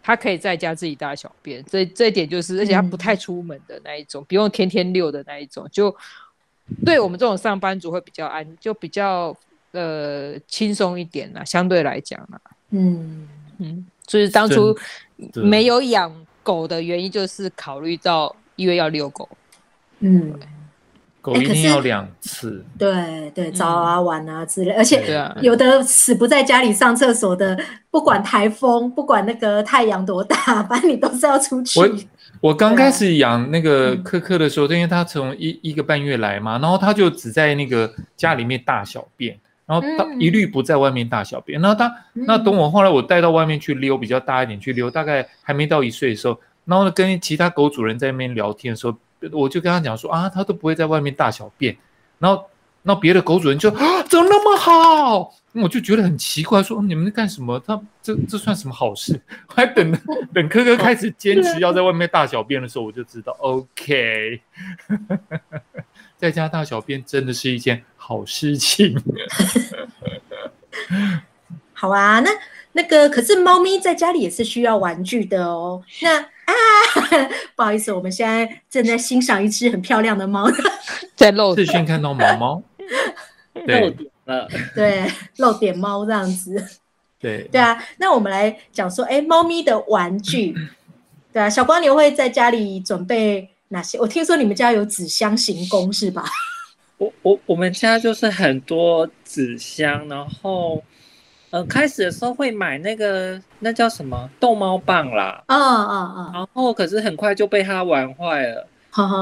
[0.00, 5.94] 它可以在家自己大小便，这这一点就是，而且它不太出门的那一种，嗯、不用天天遛的那一种，就
[6.84, 9.36] 对我们这种上班族会比较安，就比较
[9.72, 12.40] 呃轻松一点啦，相对来讲啦。
[12.70, 13.28] 嗯
[13.58, 14.76] 嗯，所以当初
[15.34, 19.28] 没有养狗的原因，就是考虑到因为要遛狗。
[20.00, 20.38] 嗯。
[21.20, 25.04] 狗一定要两次，对对，早啊晚啊之类，而且
[25.42, 27.58] 有的死不在家里上厕所的，
[27.90, 31.80] 不管台风，不管那个太阳多大， 反正你都是要出去。
[32.40, 41.60] 我我刚开始养那个柯柯的时候，因为它从一一个半月来嘛，然后它就只在那个家里面大小便，然后它一律不在外面大小便。
[41.60, 48.96] 那它那等我后来我带到外面去溜，比较大一点去溜，大概还没到一岁的时候，然后跟其他狗主人在那边聊天的时候。
[49.32, 51.76] 我就跟他讲说啊，它都不会在外面大小便，
[52.20, 52.44] 然后，
[52.82, 55.34] 那别的狗主人就啊，怎么那么好？
[55.60, 57.58] 我就觉得很奇怪，说你们在干什么？
[57.66, 59.20] 他这这算什么好事？
[59.48, 59.92] 我 还等
[60.32, 64.40] 等科科开始坚持要在外面大小便的时候，我就知道，OK，
[66.16, 68.96] 在家大小便真的是一件好事情。
[71.72, 72.30] 好啊，那
[72.72, 75.82] 那个可是猫咪在家里也是需要玩具的哦。
[76.02, 76.54] 那啊，
[77.54, 80.50] 不好意思，我们现在正在欣赏一只很漂亮的猫，
[81.14, 82.62] 在露视讯看到毛毛，
[83.66, 83.94] 对
[84.74, 86.62] 对，露点猫这样子，
[87.18, 87.82] 对对啊。
[87.98, 90.54] 那我们来讲说，哎，猫咪的玩具，
[91.32, 93.98] 对啊，小光牛会在家里准备哪些？
[93.98, 96.24] 我听说你们家有纸箱行宫是吧？
[96.98, 100.82] 我我我们家就是很多纸箱，然后。
[101.50, 108.68] 呃，开始的时候会买那个那叫什么逗猫棒啦，嗯嗯嗯，然后可是很快就被它玩坏了，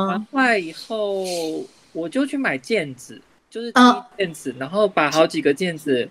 [0.08, 1.22] 玩坏以后
[1.92, 3.22] 我就去买毽子，
[3.56, 3.80] 就是踢
[4.18, 6.06] 键子，然后把好几个毽子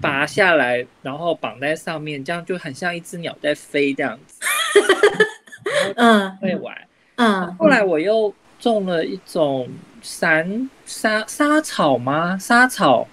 [0.00, 4.40] 拔下来，然后绑在上面，这样就很像一只鸟在飞这样子，
[5.96, 6.72] 嗯，会玩，
[7.16, 9.68] 嗯，后来我又种了一种
[10.02, 12.38] 散沙沙草吗？
[12.38, 13.08] 沙草。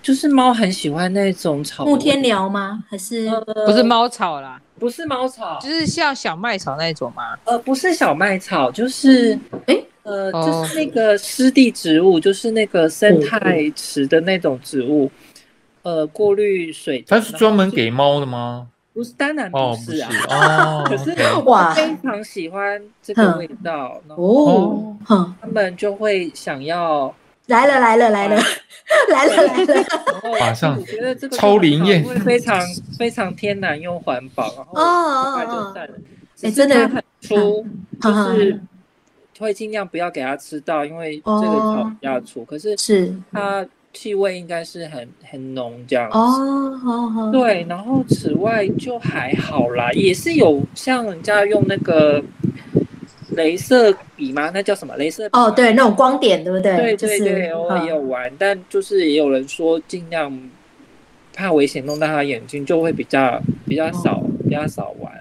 [0.00, 2.82] 就是猫很喜欢那种草，木天聊吗？
[2.88, 4.58] 还是、呃、不是猫草啦？
[4.78, 7.36] 不是猫草，就是像小麦草那种吗？
[7.44, 9.34] 呃，不是小麦草，就是
[9.66, 15.10] 哎、诶呃，哦就是那个湿地植物，就是那个生态池的那种植物，
[15.82, 17.04] 呃，过滤水。
[17.06, 18.68] 它是专门给猫的吗？
[18.94, 20.10] 不是，当然哦，不是啊。
[20.28, 21.14] 哦，可是
[21.44, 27.14] 哇非常喜欢这个味道，然后哦，哼，他们就会想要，
[27.48, 28.36] 来了来了来了
[29.10, 32.02] 来了来了，然后 马上觉得这个超灵验。
[32.20, 32.58] 非常
[32.98, 35.94] 非常天然又环保，然后哦很快就哦散了。
[36.42, 36.88] 哎真的。
[36.88, 37.66] 很粗，
[38.00, 38.60] 就是
[39.40, 43.12] 会尽量不要给它吃到，因为这个草比较粗，可是是。
[43.32, 46.16] 它气味应该是很很浓这样子。
[46.16, 52.22] 哦，好好，对，然后此外就还好啦，也是有像人家用那个
[53.38, 54.50] 镭射笔吗？
[54.52, 54.94] 那叫什么？
[54.98, 56.76] 镭射笔哦，对，那种光点，对不对？
[56.76, 60.50] 对就是对对，偶尔也有嗯玩，但就是也有人说尽量
[61.32, 65.12] 怕危险弄到他眼睛，就会比较比较少、比较少玩。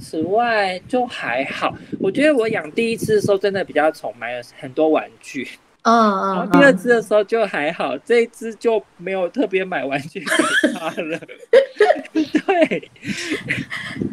[0.00, 5.46] 此外就还好，我觉得我养第一次的时候真的比较宠，买了很多玩具。
[5.82, 10.26] 嗯然后嗯，第二只的时候就还好，这一只就没有特别买玩具给
[10.74, 11.18] 他了。
[12.12, 12.90] 对，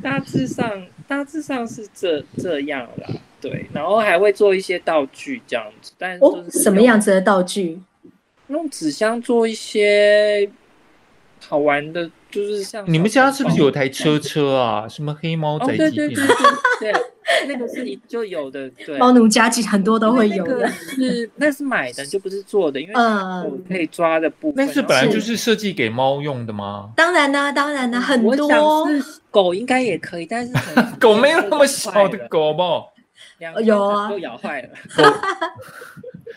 [0.01, 3.09] 大致上大致上是这这样啦。
[3.41, 7.79] 对，然后还会做一些道具这样子，但哦，什么样子的道具？
[8.47, 10.49] 用纸箱做一些
[11.45, 14.87] 好玩的，就是像你们家是不是有台车车啊？
[14.87, 16.27] 什么黑猫哦，宅急便对对对？
[16.79, 17.01] 对对，
[17.47, 24.65] 那个是就有的，对，猫奴家具很多都会有的那个，是那是买的，就不是做的，因为嗯可以抓的部分。
[24.65, 26.89] 那是本来就是设计给猫用的吗？
[26.95, 28.87] 当然啦，当然啦，很多
[29.29, 30.53] 狗应该也可以，但是
[30.99, 32.93] 狗没有那么小的，狗，好不好？
[33.61, 34.69] 有啊都咬坏了。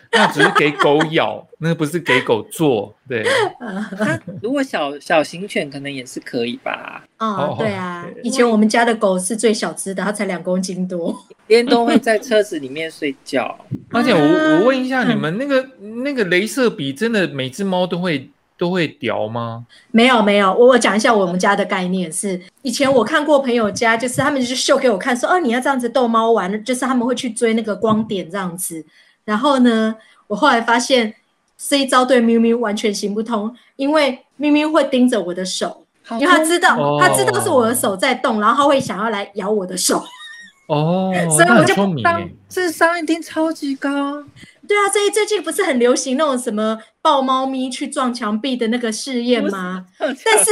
[0.09, 2.93] 狗那只是给狗咬，那不是给狗做。
[3.07, 3.23] 对，
[3.97, 11.15] 它如果小小型犬可能也是可以吧，啊哦，对啊，以前我们家的狗是最小只的，它才两公斤多。
[11.47, 13.57] 连都会在车子里面睡觉。
[13.91, 15.65] 而且我嗯我问一下，你们那个
[16.03, 19.65] 那个镭射笔真的每只猫都会都会叼吗？
[19.91, 28.85] 没有没有，我我讲一下我们家的概念是，以前我看过朋友家，就是他们就秀给我看，说哦你要这样子逗猫玩，就是他们会去追那个光点这样子。
[29.25, 29.95] 然后呢，
[30.27, 31.13] 我后来发现
[31.57, 40.03] 这一招对咪咪完全行不通，因为咪咪会盯着我的手，因为他知道哦他知道是我的手在动，然后他会想要来咬我的手。
[40.67, 44.23] 哦，所以我就当欸智商一定超级高。
[44.67, 49.85] 对啊，所以最近不是很流行那种什么抱猫咪去撞墙壁的那个试验吗？
[49.99, 50.49] 但是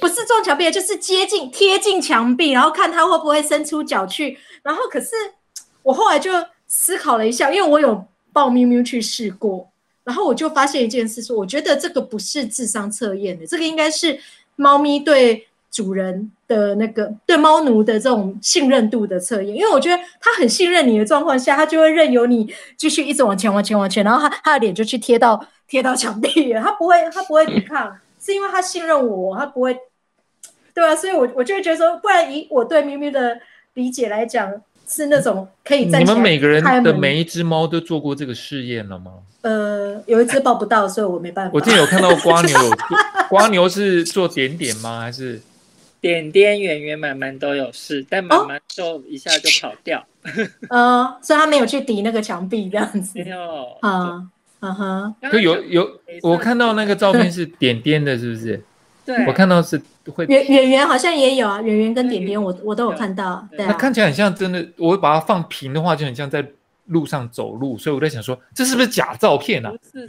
[0.00, 4.38] 不是撞墙壁，就是接近贴近墙壁，然后看它会不会伸出脚去。
[4.62, 5.08] 然后可是
[5.82, 6.30] 我后来就
[6.68, 9.68] 思考了一下，因为我有抱咪咪去试过，
[10.04, 14.18] 然后我就发现一件事说，我觉得这个不是智商测验的，这个应该是
[14.54, 19.56] 猫咪对主人的那个对猫奴的这种信任度的测验。
[19.56, 27.98] 因为我觉得它很信任你的状况下，它就会任由你继续一直往前、往前、往前，然后它它的脸就去贴到贴到墙壁， 它不会它不会抵抗。
[28.20, 29.78] 是因为它信任我，它不会，
[30.74, 33.40] 对啊，所以我我就会觉得说，不然以我对咪咪的
[33.74, 34.52] 理解来讲，
[34.88, 39.12] 是那种可以站起来你们每个人的每一只猫都做过这个试验了吗？
[39.42, 41.52] 呃，有一只抱不到，所以我没办法。
[41.54, 42.70] 我之前有看到瓜牛有
[43.30, 45.00] 瓜，牛是做点点吗？
[45.00, 45.40] 还是
[46.00, 50.04] 点点、圆圆、满满都有试，但满满就一下就跑掉。
[50.70, 53.30] 呃， 所以他没有去抵那个墙壁这样子没。
[53.30, 53.38] 有
[53.80, 54.26] 啊，
[54.60, 55.88] 嗯哼，可有有
[56.22, 58.62] 我看到那个照片 是点点的，是不是？
[59.08, 59.80] 对，我看到是
[60.14, 63.68] 会，圆圆圆好像也有啊，圆圆跟点点我我都有看到，对啊。
[63.70, 64.62] 那看起来很像真的。
[64.76, 66.46] 我把它放平的话，就很像在
[66.88, 69.78] 路上走路，所以我在想说，这是不是假照片啊不？
[69.98, 70.06] 是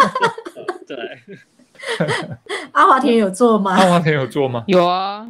[0.88, 0.96] 对，
[2.72, 3.72] 阿华田有做吗？
[3.72, 4.64] 阿华田有做吗？
[4.66, 5.28] 有啊，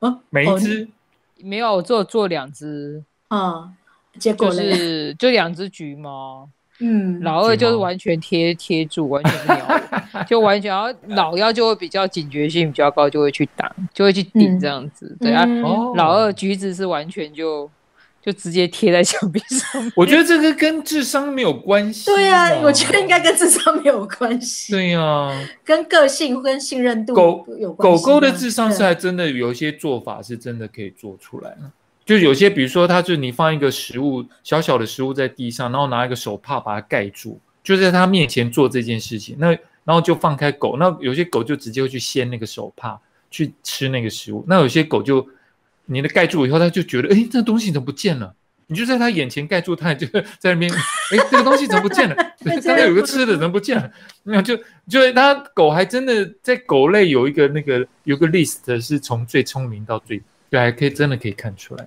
[0.00, 0.86] 啊每一只
[1.38, 3.74] 没有，我只有做两只，嗯，
[4.18, 6.46] 结果嘞，是就两只橘猫。
[6.80, 9.93] 嗯，老二就是完全贴贴住，完全不鸟我，
[10.28, 15.16] 就完全，然后老幺就会比较警觉性比较高，就会去挡，就会去顶这样子。
[15.20, 15.44] 对啊，
[15.96, 17.70] 老二橘子是完全就
[18.22, 19.92] 就直接贴在墙壁上面。
[19.96, 22.06] 我觉得这个跟智商没有关系。
[22.06, 25.30] 对啊，我觉得应该跟智商没有关系，对呀，
[25.64, 31.70] 跟个性跟信任度狗有关狗狗的智商是对还真的有一些做法是真的可以做出来的。
[32.06, 39.36] 就有些，比如说，它就你放一个食物小小的食物在地上，然后拿一个手帕把它盖住，就在它面前做这件事情。
[39.38, 42.98] 那然后就放开狗，那有些狗就直接会去掀那个手帕
[43.30, 44.44] 去吃那个食物。
[44.48, 45.26] 那有些狗就
[45.86, 48.34] 你的盖住以后，它就觉得，哎，这个东西怎么不见了？
[48.66, 50.06] 你就在它眼前盖住，它就
[50.38, 52.16] 在那边，哎，这个东西怎么不见了？
[52.44, 53.90] 刚刚有个吃的怎么不见了？
[54.22, 54.56] 没有，就
[54.88, 60.22] 就它狗还真的在狗类有一个那个有个 list 是从最聪明到最。
[60.48, 61.86] 对，还可以真的可以看出来。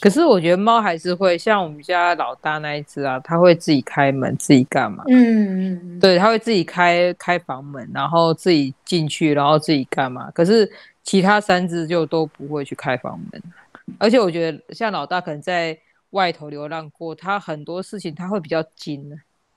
[0.00, 5.04] 可是我觉得猫还是会像我们家老大那一只啊，它会自己开门，自己干嘛？
[5.08, 10.30] 嗯嗯，对，它会自己开开房门，然后自己进去，然后自己干嘛？
[10.32, 10.70] 可是
[11.02, 13.42] 其他三只就都不会去开房门。
[13.98, 15.76] 而且我觉得像老大可能在
[16.10, 19.10] 外头流浪过，他很多事情他会比较精，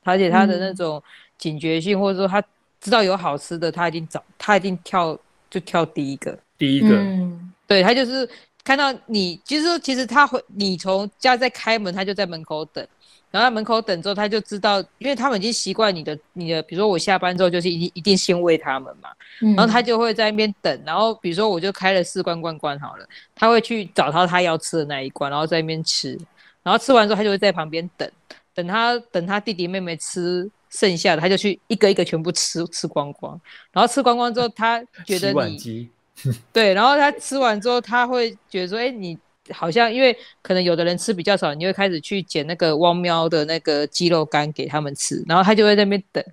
[0.04, 1.02] 而且他的那种
[1.38, 2.41] 警觉性，或者说他
[2.80, 5.17] 知道有好吃的，他一定找，他一定跳
[5.50, 8.30] 就跳第一个，第一个，嗯、对他就是。
[8.63, 12.88] 看到你，就是说，其实他会，你从家在开门，他就在门口等，
[13.32, 19.10] 然后在门口等之后，他就知道，因为他们已经习惯你的，你的，比如说我下班之后就是一定一定先喂他们嘛，
[19.56, 26.17] 然后他就会在那边等，然后比如说我就开了四罐罐罐好了，他会去找到他要吃的那一罐，然后在那边吃，
[26.62, 28.10] 然后吃完之后他就会在旁边等，
[28.54, 35.89] 等他等他弟弟妹妹吃剩下的，他就去一个一个全部吃吃光光，然后吃光光之后，他觉得你。
[36.54, 39.18] 对，然后他吃完之后，他会觉得说：“哎，你
[39.52, 46.24] 好像因为可能有的人吃比较少，你会开始去捡那个汪喵的那个鸡肉干给他们吃，然后他就会在那边等，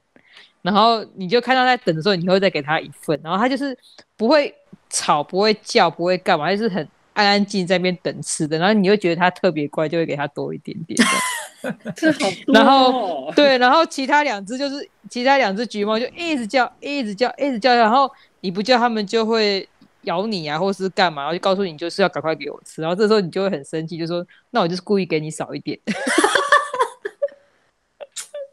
[0.63, 3.77] 然后你就看到在等的时候，你会再给他一份，然后他就是
[4.17, 4.55] 不会
[4.91, 10.97] 吵，不会叫，不会干嘛，就是很安安静静在那边等吃的，然后你会觉得他特别乖，就会给他多一点点，
[11.97, 12.55] 这好多哦。
[12.55, 18.09] 然后对，然后其他两只就是其他两只橘猫就一直叫，一直叫，一直叫，然后
[18.43, 19.67] 你不叫它们就会。
[20.03, 25.79] 咬你啊，或是干嘛，然后就告诉你就是要赶快给我吃，然后这时候你就会很生气，就说那我就是故意给你少一点。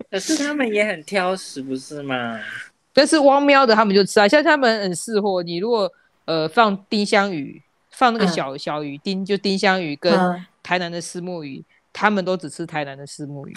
[0.10, 2.39] 可是他们也很挑食，不是吗？
[2.93, 5.43] 但是汪喵的他们就吃啊，像他们很识货。
[5.43, 5.91] 你如果
[6.23, 10.13] 呃放丁香鱼，放那个小、嗯、小鱼丁，就丁香鱼跟
[10.63, 13.53] 台南的虱目鱼，嗯、他们都只吃台南的虱目鱼。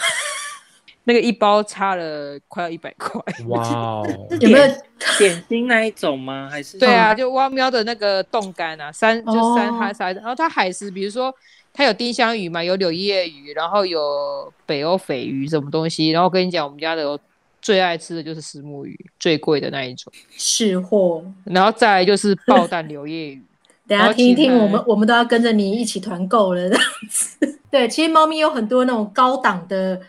[1.05, 4.07] 那个一包差了快要一百块，哇哦！
[4.39, 4.67] 有没有
[5.17, 6.47] 点心那一种吗？
[6.51, 11.33] 还是对啊，就汪喵的那个冻干啊，三就三哈三，然后它海食，比如说
[11.73, 17.19] 它有丁香鱼嘛，有柳叶鱼，然后有北欧鲱鱼什么东西，然后我跟你讲，我们家的
[17.59, 21.23] 最爱吃的就是石目鱼，最贵的那一种，是货。
[21.45, 23.41] 然后再来就是爆蛋柳叶鱼，
[23.87, 27.59] 等下听一听，我们我们都要跟着你一起团购了这样子。
[27.71, 29.99] 对，其实猫咪有很多那种高档的。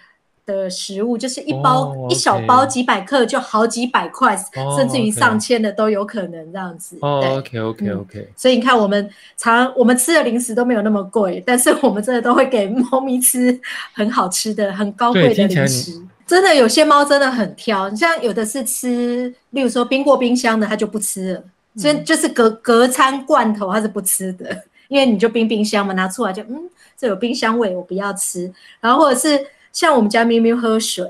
[0.50, 2.10] 的食物就是一包、oh.
[2.10, 6.98] 一小包几百克就好几百块，oh, 甚至于上千的都有可能这样子。
[7.00, 8.26] 哦对，OK OK OK、嗯。
[8.36, 13.58] 所以你看，我们常我们吃的零食都没有那么贵，但是我们真的都会给猫咪吃
[13.92, 16.02] 很好吃的、很高贵的零食。
[16.26, 21.42] 真的有些猫真的很挑，你像有的是吃，例如说冰过冰箱的，它就不吃了。
[21.76, 28.52] 所以就是隔隔餐罐头它是不吃的，因为你就冰冰箱嘛，拿出来就嗯，这有冰箱味，我不要吃。
[28.80, 29.46] 然后或者是。
[29.72, 31.09] 像我们家咪咪喝水，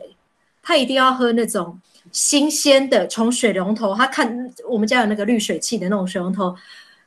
[0.62, 1.80] 他一定要喝那种
[2.12, 6.54] 新鲜的，从水龙头，他看我们家有那个滤水器的那种水龙头，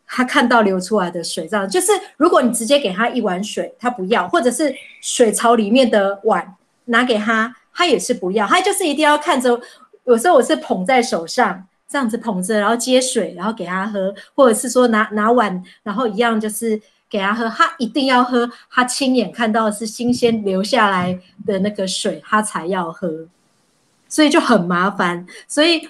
[0.07, 9.59] 他看到流出来的水，这样就是如果你直接给他一碗水，他不要，或者是水槽里面的碗拿给他，他也是不要，他就是一定要看着，
[10.05, 16.81] 有时候我是捧在手上，这样子捧着，然后接水，然后给他喝，或者是说拿拿碗，然后一样就是。
[17.13, 23.07] 给他喝，他一定要喝，他亲眼看到的是新鲜流下来的那个水，他才要喝，
[24.09, 25.87] 所以就很麻烦，所以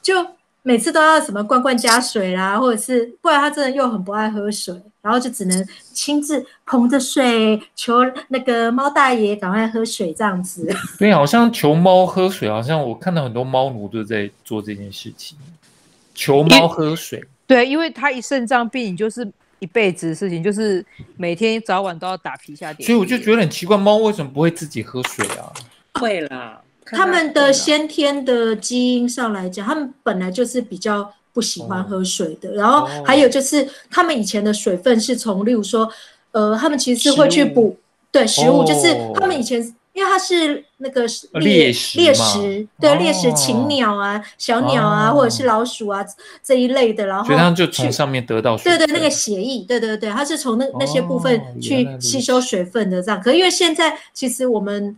[0.00, 0.26] 就
[0.62, 10.74] 每次都要什么罐罐加水啦，或者是不然他真的又很不爱喝水，然后就只能亲自捧着水求那个猫大爷赶快喝水这样子。
[10.98, 15.36] 对，好像求猫喝水，好像我看到很多猫奴都在做这件事情，
[16.14, 17.22] 求猫喝水。
[17.46, 19.30] 对，因为他一肾脏病你就是。
[19.62, 20.84] 一辈子的事情，就是
[21.16, 22.84] 每天早晚都要打皮下点。
[22.84, 25.52] 所以我就觉得很奇怪，猫为什么不会自己喝水啊？
[25.94, 32.50] 会啦，他们的先天的基因上来讲，他们本来就是比较不喜欢喝水的。
[32.50, 35.88] 哦、然后还有就是，他们以前的水分是从，例如说，
[36.32, 37.78] 呃，他们其实是会去补，
[38.10, 39.74] 对，食物，就是他们以前。
[39.94, 46.02] 因为它是那个猎猎食，猎食对猎食禽鸟啊、小鸟啊，或者是老鼠啊
[46.42, 48.74] 这一类的，然后它就从上面得到水。
[48.76, 53.20] 对对，那个血液，对对对，它是从那那些部分去吸收水分的这样。
[53.20, 54.96] 可因为现在其实我们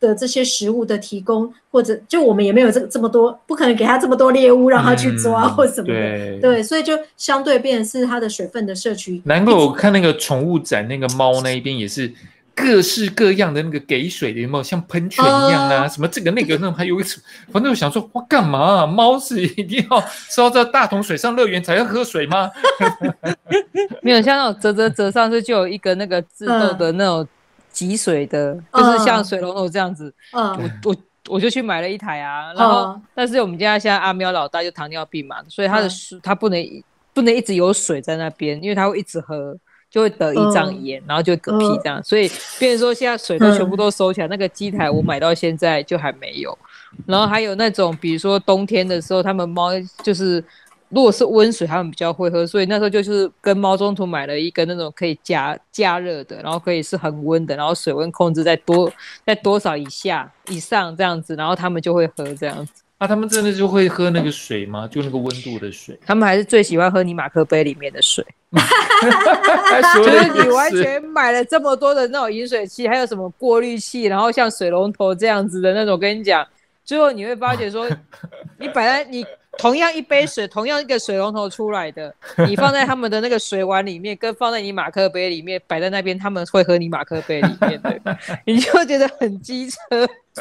[0.00, 6.40] 的这些食物的提供，或者就我们也没有这这么多，不可能给它这么多猎物让它去抓或什么的。
[6.42, 9.22] 对，所以就相对变成是它的水分的摄取。
[9.24, 12.12] 难怪我看那个宠物展，那个猫那一边也是。
[12.56, 15.82] 各式各样的那个给水的有没有像喷泉一样啊？
[15.82, 18.86] 呃、什么这个那个那种，还有一次，反正我想说，哇，干嘛、啊？
[18.88, 22.50] 猫是一定要烧在大桶水上乐园才要喝水吗？
[24.00, 27.28] 没有，像那种折折折上次就有一个那个自动的那种
[27.70, 30.12] 挤水的，呃、就是像水龙头这样子。
[30.32, 30.96] 我我
[31.28, 32.54] 我就去买了一台啊。
[32.54, 36.82] 然后，呃、但是我们家现在阿喵老大就糖尿病嘛，所以他的水他不能
[37.12, 39.54] 不能一直有水在那边，因为他会一直喝。
[39.90, 42.02] 就会得胰脏炎，然后就嗝屁这样。
[42.02, 46.56] 所以，变成说现在水都全部都收起来，那个机台我买到现在就还没有。
[47.06, 49.70] 然后还有那种，比如说冬天的时候，他们猫
[50.02, 50.42] 就是。
[50.88, 58.90] 如果是温水，他们比较会喝，所以那时候就是跟猫中途买了一个那种可以加加热的，然后可以是恒温的，然后水温控制在多
[59.26, 62.84] 在多少以下以上这样子，然后他们就会喝这样子。
[62.98, 64.88] 啊，他们真的就会喝那个水吗？
[64.88, 65.98] 就那个温度的水？
[66.06, 68.24] 他们还是最喜欢喝你马克杯里面的水。
[69.96, 76.46] 就是你完全买了这么多的那种饮水器，还有什么过滤器，然后像水龙头这样子的那种，我跟你讲，
[76.84, 77.88] 最后你会发觉说，
[78.58, 79.24] 你本来你。
[79.58, 82.14] 同样一杯水，同样一个水龙头出来的，
[82.46, 89.76] 你放在他们的那个水碗里面，跟放在你马克杯里面摆在那边，他们会喝你马克杯里面的，你就觉得很机车。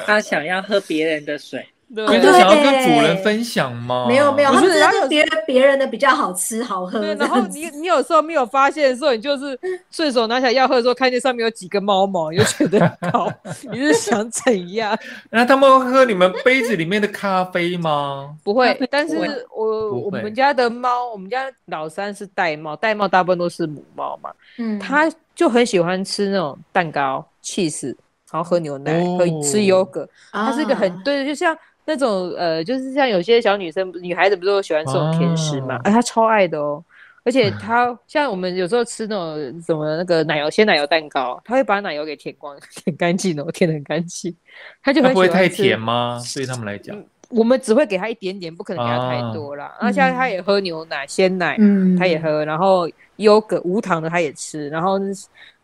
[0.06, 1.66] 他想要喝别人的水。
[1.94, 4.06] 对，你是想要跟主人分享吗？
[4.08, 7.00] 没有没有，他们是别人别人的比较好吃好喝。
[7.00, 9.58] 对，然后你你有时候没有发现的时候，你就是
[9.92, 13.32] 顺手拿起来要喝的时候，看见上面有几个猫毛，你就觉得好，
[13.72, 14.98] 你是想怎样？
[15.30, 18.36] 那他们会喝你们杯子里面的咖啡吗？
[18.44, 19.16] 不会，但是
[19.56, 27.96] 我我们家的猫，我们家老三是玳瑁，玳瑁大部分都是母猫嘛，嗯，它就很喜欢吃那种蛋糕、起司，
[28.32, 31.56] 然后喝牛奶、喝吃优格，它是一个很对的，就像。
[31.86, 35.76] 那种呃，就是像有些小女生、女孩子不是都喜欢这种甜食嘛？
[35.84, 36.84] 啊，她超爱的哦。
[37.24, 44.36] 而且她像我们有时候吃那种什么那个奶油鲜奶油蛋糕，她会把奶油给舔光、舔干净哦，舔得很干净。
[44.84, 45.02] 她就。
[45.02, 46.22] 不会太甜吗？
[46.34, 49.76] 对他们来讲、嗯，我们只会给她一点点，不可能给她太多啦。
[49.80, 55.00] 然后现在她也喝牛奶、鲜奶，嗯，她也喝，然后优格无糖的她也吃，然后。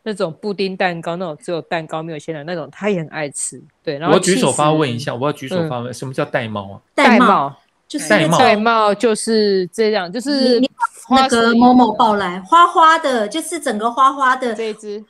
[0.03, 3.61] 那种布丁蛋糕，那种只有蛋糕没有鲜奶那种，他也很爱吃。
[3.83, 6.81] 对，然后我举手发问一下，我要举手发问，什么叫玳瑁啊？
[6.95, 7.53] 玳瑁
[7.87, 10.61] 就是玳瑁就是这样，就是
[11.09, 15.03] 那个某某抱来花花的，就是整个花花的这一只。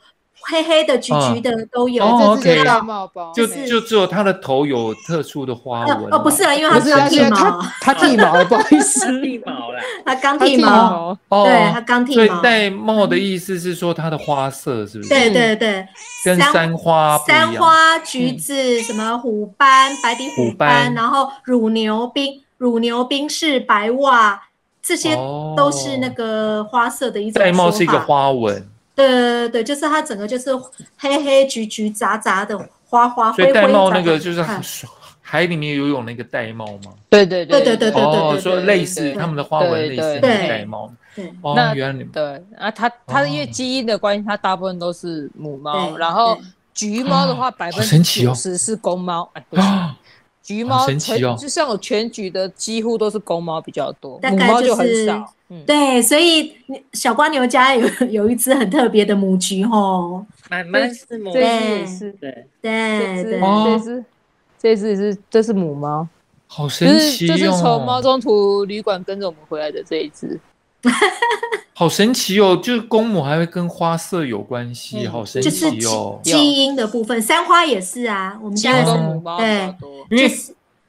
[0.50, 6.12] 黑黑的、橘橘的都有，哦、这是玳瑁包，就就只有它的头有特殊的花纹。
[6.12, 12.24] 哦，不是啊，因为它是刚 剃毛，它剃毛，不好意思，剃毛了，它刚剃毛，对，它刚剃毛。
[12.24, 15.08] 所以戴帽的意思是说它的花色是不是？
[15.08, 15.86] 对对对，
[16.24, 17.52] 跟山花不一样。
[17.52, 24.42] 山花、橘子，什么虎斑、白底虎斑，然后乳牛冰、乳牛冰是白袜，
[24.82, 25.14] 这些
[25.56, 27.40] 都是那个花色的一种。
[27.40, 28.68] 戴帽是一个花纹。
[28.94, 30.50] 对对对，就是它整个就是
[30.98, 34.42] 黑黑橘橘杂杂的花花，所以玳瑁那个就是
[35.20, 36.92] 海里面游泳那个玳瑁吗？
[37.08, 40.90] 对对对对对对对，哦，说类似他们的花纹类似玳瑁。
[41.14, 46.38] 对，那，原来对啊，它它因为基因的关系，它大部分都是母猫，然后
[46.74, 49.62] 橘猫的话百分之九十是公猫，哎，不是。
[50.42, 55.32] 橘猫全就像我全橘的几乎都是公猫比较多，母猫就很少。
[55.66, 56.50] 对，所以
[56.94, 64.04] 小蜗牛家有有一只很特别的母橘吼，满满是母，对，是，对，对，对，这只，
[64.58, 66.08] 这只是这是母猫，
[66.46, 70.40] 好神奇哦，就是从猫中途旅馆跟着我们回来的这一只，
[71.74, 79.74] 好神奇哦，就是公母还会跟花色有关系，好神奇哦，基因的部分，三花也是啊，我们家的母猫，对，
[80.10, 80.30] 因为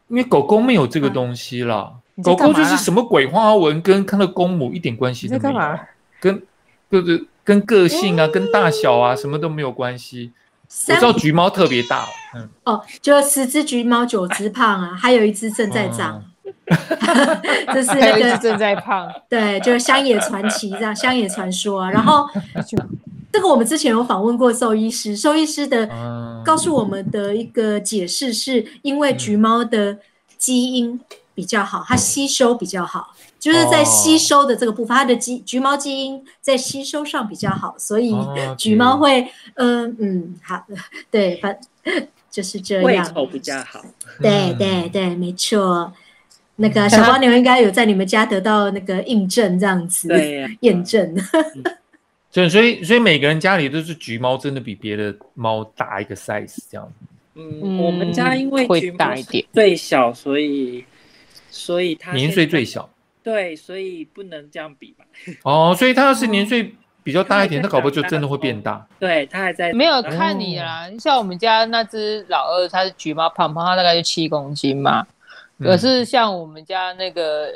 [0.09, 1.91] 因为狗狗没有这个东西啦。
[2.23, 5.79] 狗狗就是什么鬼花纹，跟它的公母一点关系都没有，
[6.19, 6.43] 跟
[6.91, 10.31] 就是跟个性啊，跟大小啊，什么都没有关系。
[10.89, 16.23] 我知道橘猫特别大，嗯，哦，就十只橘猫九只胖啊，还有一只正在长，
[17.73, 21.89] 这是那个正在胖， 对，就是乡野传奇这样，乡野传说啊。
[21.91, 22.27] 然后
[23.31, 25.89] 这个我们之前有访问过兽医师，兽医师的
[26.45, 29.97] 告诉我们的一个解释是因为橘猫的
[30.37, 30.99] 基因。
[31.35, 38.15] 比较好，它吸收比较好，就是在吸收的这个部分，它的基橘猫基因在吸收上比较好，所以
[38.55, 40.63] 橘猫会，嗯嗯，好，
[41.09, 41.57] 对，反
[42.29, 43.81] 就是这样，胃口比较好，
[44.21, 45.91] 对对对，没错。
[46.55, 51.15] 那个小蜗牛应该有在你们家得到那个印证，这样子，对， 验证。
[52.31, 56.91] 对所以所以每个人家里都是橘猫，真的比别的猫大一个 size 这样。
[57.35, 60.85] 嗯，我们家因为会大一点，最小，所以。
[61.55, 62.89] 所以它年岁最小，
[63.21, 65.05] 对，所以不能这样比嘛。
[65.43, 66.73] 哦，所以它要是年岁
[67.03, 68.83] 比较大一点，它搞不好就真的会变大。
[68.99, 70.89] 对，它还在没有看你啦。
[70.97, 75.05] 像我们家那只老二，它是橘猫，胖胖，它大概就七公斤嘛。
[75.64, 77.47] 可是像我们家那个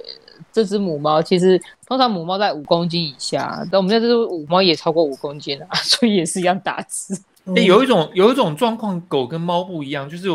[0.51, 7.13] 这只母猫，其实通常母猫在五公斤以下，但我们家这只母猫也超过五公斤啊， 所以也是一样大只。
[7.55, 10.27] 哎，有一种有一种状况，狗跟猫不一样，就是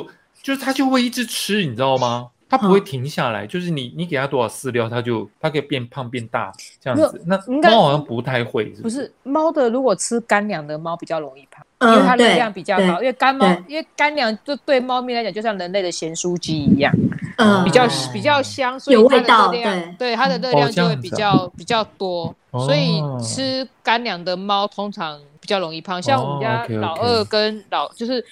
[0.43, 2.29] 就是它就会一直吃，你知道吗？
[2.53, 7.18] 它不会停下来，就是你你给它多少饲料，它就它可以变胖变大这样子。
[7.24, 13.00] 那猫好像不太会是不是，不是猫的，如果吃干粮的猫比较容易胖，因为它热量比较高。
[13.00, 16.92] 因为干猫，因为干粮就对猫咪来讲，就像人类的咸酥鸡一样，
[17.38, 22.34] 嗯，比较比较香，所以它的热量对它的热量就会比较比较多。
[22.50, 26.03] 所以吃干粮的猫通常比较容易胖。
[26.03, 28.22] 像我们家老二跟老就是。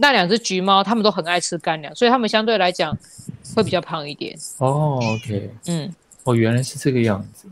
[0.00, 2.96] 那两只橘猫，它们都很爱吃干粮，所以它们相对来讲
[3.54, 4.36] 会比较胖一点。
[4.58, 5.94] 哦，OK，嗯，
[6.24, 7.46] 哦，原来是这个样子。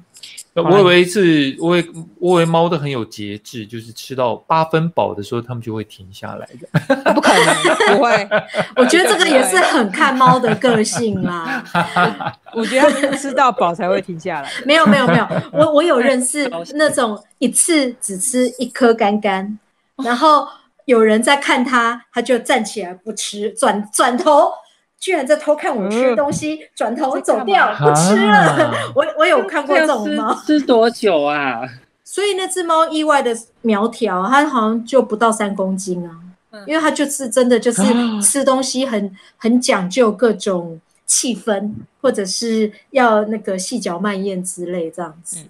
[0.54, 1.88] 我以为是，我以
[2.18, 6.66] 我以为猫都很有节制，就是吃到八分饱的时候，它们就会停下来的。
[7.14, 8.28] 不可能，不会。
[8.74, 11.62] 我觉得这个也是很看猫的个性啦。
[12.54, 14.50] 我觉得它吃到饱才会停下来。
[14.66, 15.28] 没有，没有，没有。
[15.52, 19.56] 我我有认识那种一次只吃一颗干干，
[20.02, 20.48] 然后。
[20.88, 24.50] 有人在看他，他就站起来不吃，转转头，
[24.98, 28.38] 居然在偷看我吃东西，转、嗯、头走掉不吃了。
[28.38, 31.60] 啊、 我我有看过这种猫，吃多久啊？
[32.02, 36.16] 所以那只猫意外的苗条，它好像就不到三公斤啊，
[36.52, 37.82] 嗯、因为它就是真的就是
[38.22, 41.70] 吃东西很、啊、很讲究各种气氛，
[42.00, 45.40] 或者是要那个细嚼慢咽之类这样子。
[45.40, 45.48] 嗯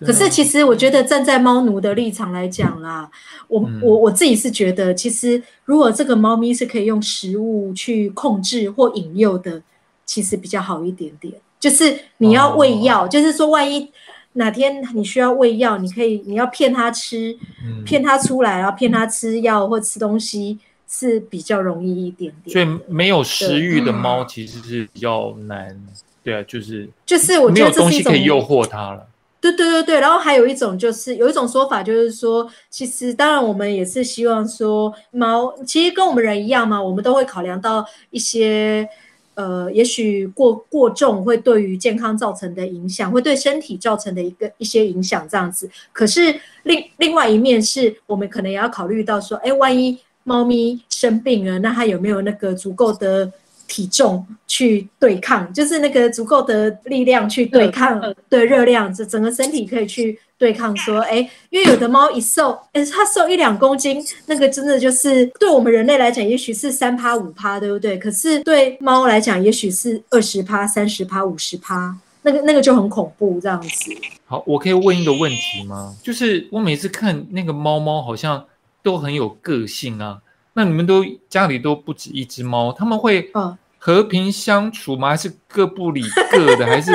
[0.00, 3.10] 可是，其实我觉得站在猫奴的立场来讲啦，
[3.48, 9.62] 我我我自己是觉得，其实如果这个猫咪是可以用食物去控制或引诱的，
[10.06, 11.34] 其实比较好一点点。
[11.58, 13.90] 就是你要喂药，就是说万一
[14.32, 17.36] 哪天你需要喂药，你可以你要骗它吃，
[17.84, 22.52] 骗它出来，然后骗它吃药或吃东西是比较容易一点点。
[22.52, 25.78] 所以没有食欲的猫其实是比较难，
[26.24, 29.06] 对啊，就是就是我觉得这是一种没有东西可以诱惑它了。
[29.40, 38.86] 对对对对，然后还有一种就是有一种说法，就是说，其实当然我们也是希望说，猫其实跟我们人一样嘛，我们都会考量到一些
[39.34, 45.70] 呃，也许过过重会对于健康造成的影响，会对身体造成的一个一些影响这样子。
[45.92, 53.32] 可是另另外一面是我们可能也要考虑到说，哎，万一猫咪生病了，那它有没有那个足够的
[53.70, 60.76] 体重去对抗，就是那个足够的力量去对抗，对热量，这整个身体可以去对抗。
[60.76, 61.18] 说，哎，
[61.50, 67.96] 因为有的猫一瘦，哎，它瘦一两公斤，那个真的就是对我们人类来讲，也许是三趴五趴，对不对？
[67.96, 73.92] 可是对猫来讲，也许是二十趴、三十趴、五十趴，那个那个就很恐怖，这样子。
[74.26, 75.96] 好，我可以问一个问题吗？
[76.02, 78.44] 就是我每次看那个猫猫，好像
[78.82, 80.18] 都很有个性啊。
[80.52, 83.30] 那你们都家里都不止一只猫，他们会
[83.78, 85.10] 和平相处吗？
[85.10, 86.66] 还是各不理各的？
[86.68, 86.92] 还是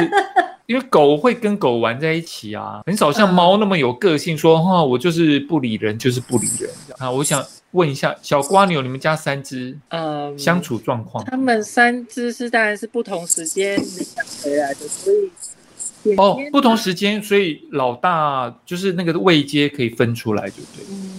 [0.68, 2.82] 因为狗会跟狗玩在一起啊？
[2.86, 6.70] 很少像猫那么有个性，说哈，我就是不理人，就是不理人。
[6.98, 11.24] 啊，我想问一下小瓜牛，你们家三只，嗯，相处状况？
[11.26, 13.80] 他们三只是当然是不同时间
[14.44, 20.86] 回来的，所以哦，不同时间，所以老大就是那个位阶可以分出来，就对。
[20.90, 21.12] 嗯，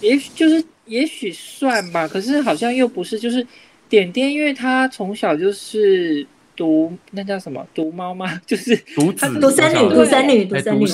[0.00, 0.64] 也许就是。
[0.86, 3.46] 也许算吧，可是好像又不是，就是
[3.88, 8.40] 点点，因为他从小就是独，那叫什么独猫吗？
[8.46, 10.86] 就是独子，独生女，独生女，独生女，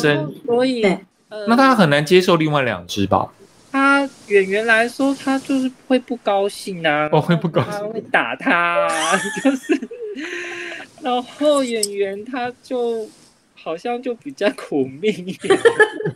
[0.47, 0.83] 所以，
[1.29, 3.33] 呃、那他很难接受另外两只吧？
[3.73, 9.81] 他演员来说，他就是会不高兴啊，哦，会不高兴，他会打他，啊， 就是，
[11.03, 13.09] 然后演员他就
[13.55, 15.57] 好像就比较苦命一点，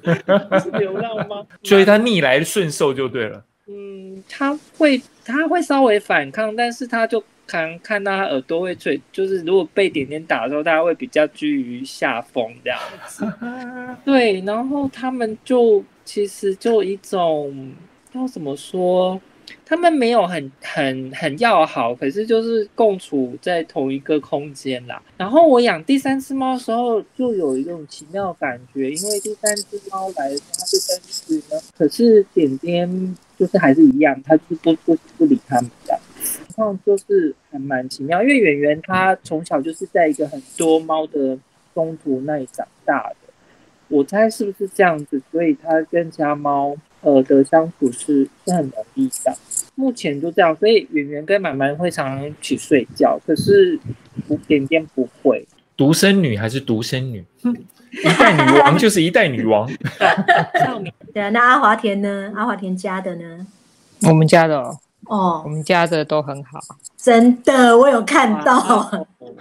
[0.61, 3.45] 是流浪猫，所以他逆来顺受就对了。
[3.67, 13.27] 嗯，他会他会稍微反抗，但是他就看看到他耳朵会垂，就是如果被点点打的时候，他会比较居于下风这样子。
[14.05, 17.73] 对，然后他们就其实就一种
[18.13, 19.19] 要怎么说，
[19.65, 25.03] 他们没有很很很要好，可是就是共处在同一个空间啦。
[25.17, 33.17] 然后我养第三只猫的时候，就有一种奇妙的感觉，因为第三只猫来的时候，它是跟随呢，可是点点。
[33.39, 36.01] 就是还是一样，他就不不不理他们这样，
[36.57, 41.39] 然后就是还蛮奇妙，因为圆圆他从小就是在一个很多猫的
[41.75, 43.17] 中途那里长大的，
[43.89, 49.37] 我猜是不是这样子，所以他跟家猫呃的相处是是很容易的。
[49.75, 53.79] 目前就这样，所以圆圆跟满满会常常一起睡觉，可是
[54.47, 55.47] 点点不会。
[55.77, 57.25] 独生女还是独生女？
[58.03, 59.71] 一代女王就是一代女王。
[61.15, 62.33] 对啊，那阿华田呢？
[62.35, 63.47] 阿华田家的呢？
[64.03, 66.59] 我们家的哦，哦我们家的都很好。
[66.97, 68.57] 真的，我有看到。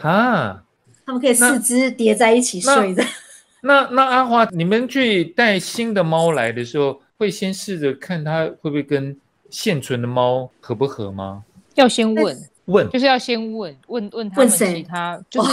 [0.01, 0.62] 啊，
[1.06, 3.04] 他们可以四肢叠在一起睡的。
[3.62, 9.18] 那那，那阿华，你们去带新的猫来的时候，会先试着看它会不会跟
[9.49, 11.43] 现存的猫合不合吗？
[11.76, 12.38] 要先问。
[12.66, 15.49] 问，就是要先问问问他们其他，就是。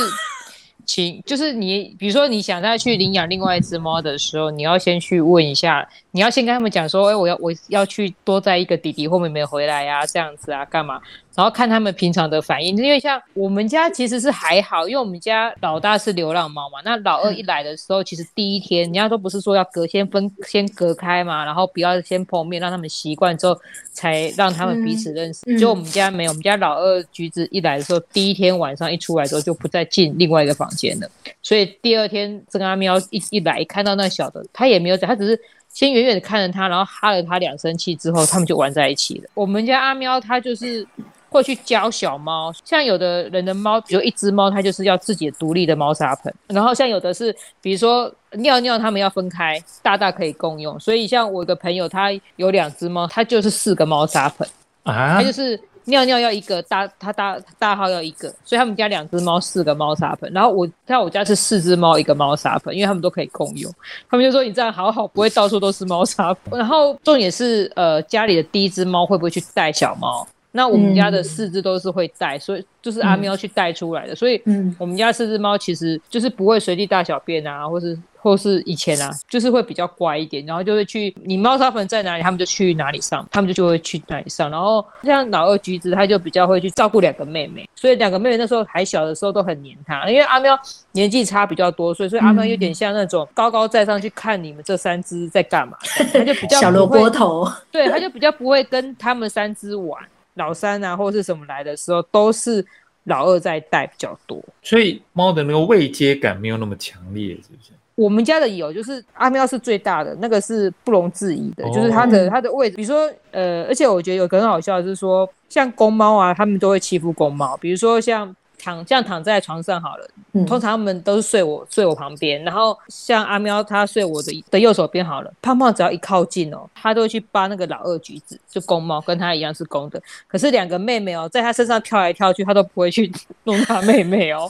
[0.90, 11.00] 请，就是你，比如说你想再去领养另外一只猫的时候，你要先去问一下，你要先跟他们讲说，哎，我要我要去多带一个弟弟或妹妹回来呀，这样子啊，干嘛？
[11.36, 16.80] 然后看他们平常的反应，因为像我们家其实是还好，因为我们家老大是流浪猫嘛。
[16.84, 23.56] 那老二一来的时候，其实第一天人家都不是说要隔先分先隔开嘛，然后不要先碰面，让他们习惯之后
[23.92, 25.58] 才让他们彼此认识。
[25.58, 31.08] 就我们家没有，我们家老二橘子一来的时候，第一天晚上一出来之后就不再进另外一个房间了。
[31.42, 35.40] 所以第二天这个阿喵一一来，看到那小的，他也没有讲，他只是
[35.70, 39.30] 先远远的看着他，然后哈了他两声气之后，他们就玩在一起了。
[39.34, 40.86] 我们家阿喵它就是。
[41.32, 46.34] 会去教小猫，像有的人的猫，比如一只猫，它就是要自己独立的猫砂盆。
[46.48, 50.76] 然后像有的是，比如说尿尿，他们要分开，大大可以共用。
[50.80, 54.48] 所以像我一个朋友，他有两只猫，他就是四个猫砂盆
[54.82, 55.56] 啊，他就是
[55.90, 60.32] 尿尿要一个大，他大大号要一个，所以他们家两只猫四个猫砂盆。
[60.32, 63.70] 然后我在我家是四只猫一个猫砂盆，因为他们都可以共用。
[64.08, 66.58] 他们就说你这样好好，不会到处都是猫砂盆。
[66.58, 70.26] 然后重点是，呃，家里的第一只猫会不会去带小猫？
[70.52, 74.42] 那我们家的四只都是会带，嗯、所以就是阿喵去带出来的，嗯、所以
[74.78, 84.50] 我们家四只猫其实就是不会随地大小便啊，或是或是以前啊，就是会比较乖一点，然后就会去你猫砂盆在哪里，他们就去哪里上，他们就就会去哪里上。
[84.50, 90.58] 然后像老二橘子，他就比较会去照顾两个妹妹，所以两个妹妹那时候还小的时候都很黏他，因为阿喵
[90.92, 95.76] 年纪差比较多，所以所以阿喵有点像那种高高在上去看你们这三只在干嘛，
[96.12, 100.02] 他就比较 小萝卜头，对，他就比较不会跟他们三只玩。
[100.34, 102.64] 老三啊，或是什么来的时候，都是
[103.04, 107.72] 老二在带比较多，所以猫的那个位阶感没有那么强烈，是不是？
[108.00, 118.34] 我们家的有，就是阿喵是最大的，那个是不容置疑的，哦、就是它的它的位置，比如说呃，而且我觉得有个很好笑的是说，像公猫啊，他们都会欺负公猫，比如说像。
[118.62, 125.32] 躺这样躺在床上好了，嗯、通常他们都是睡我睡我旁边，然后像阿喵它睡我的的右手边好了。
[125.40, 129.98] 胖胖只要一靠近哦，它都会去扒那个老二橘子，就公猫跟它一样是公的。
[130.28, 133.10] 可是两个妹妹哦，在它身上跳来跳去，它都不会去
[133.44, 134.46] 弄它妹妹哦。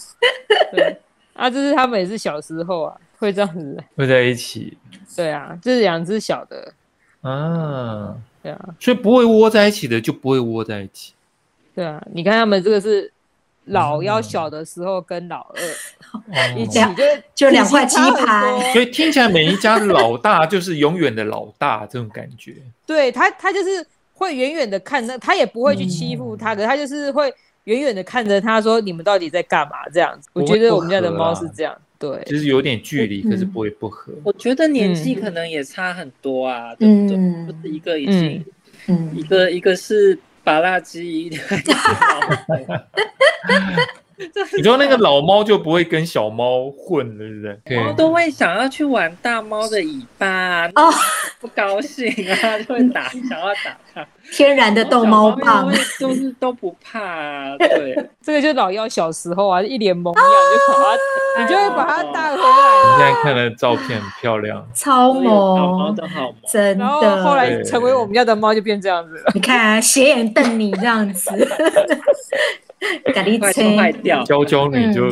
[0.73, 0.99] 对
[1.35, 4.77] 啊，这是他们也是小时候啊，会这样子会在一起。
[5.15, 6.73] 对啊，这是两只小的
[7.21, 11.13] 啊，对啊，所以不会窝在一起的就不会窝在一起。
[11.75, 13.13] 对啊，你看他们这个是。
[13.67, 15.61] 老幺小的时候跟老二
[16.59, 17.05] 一起就
[17.35, 22.57] 就两块鸡排，所以听起来每一家的老大就是永远的老大这种感觉。
[22.85, 27.33] 对他，他就是会远远的看那，他也不会去欺负他的，他就是会
[27.65, 30.29] 远远的看着他说：“你们到底在干嘛？”这样子。
[30.33, 34.13] 我觉得我们家的猫是这样，对，就是有点距离，可是不会不合。
[34.25, 37.17] 我觉得年纪可能也差很多啊，对不对？
[37.47, 38.45] 不是一个已经，
[38.89, 40.19] 嗯，一个一个是。
[40.43, 41.31] 拔蜡机，
[44.57, 47.77] 你说那个老猫就不会跟小猫混，对不对？
[47.77, 50.91] 猫都会想要去玩大猫的尾巴，哦，
[51.39, 54.09] 不高兴啊，就会打，想要打它。
[54.33, 57.57] 天然的逗猫棒，都是都不怕啊。
[57.59, 62.47] 对， 这个就老妖小时候啊，一脸懵样，就把它，你就会把它带回来。
[62.85, 66.85] 你现在看的照片很漂亮，超萌，猫的好萌，真的。
[66.85, 67.01] 然后
[67.31, 69.33] 后来成为我们家的猫，就变这样子了。
[69.35, 71.31] 你看，斜眼瞪你这样子。
[73.13, 75.03] 快坏掉，娇娇女就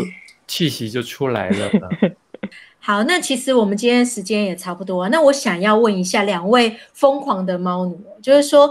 [0.47, 1.71] 气息就出来了。
[2.81, 5.07] 好，那其实我们今天时间也差不多。
[5.11, 8.71] 那我想要问一下两位疯狂的猫奴，就是说，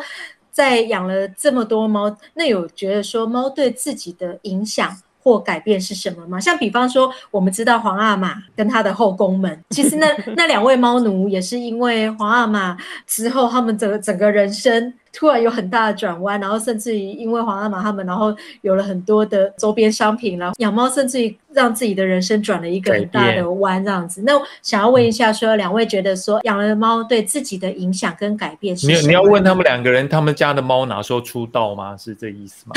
[0.58, 4.98] 在养了这么多猫，那有觉得说猫对自己的影响
[5.28, 6.40] 或改变是什么吗？
[6.40, 10.08] 像比方说，我们知道皇阿玛跟他的后宫们，其实那
[10.38, 14.94] 那两位猫奴也是因为皇阿玛之后，他们整个整个人生。
[15.14, 24.22] 突然有很大的转弯，然后甚至于因为皇阿玛他们，然后有了很多的周边商品，然后养猫甚至于让自己的人生转了一个很大的弯，这样子。
[24.24, 29.00] 那想要问一下说，说两位觉得说养了猫对自己的影响跟改变是什么？
[29.00, 31.98] 你你要问他们两个人，他们家的猫哪时候出道吗？
[31.98, 32.76] 是这意思吗？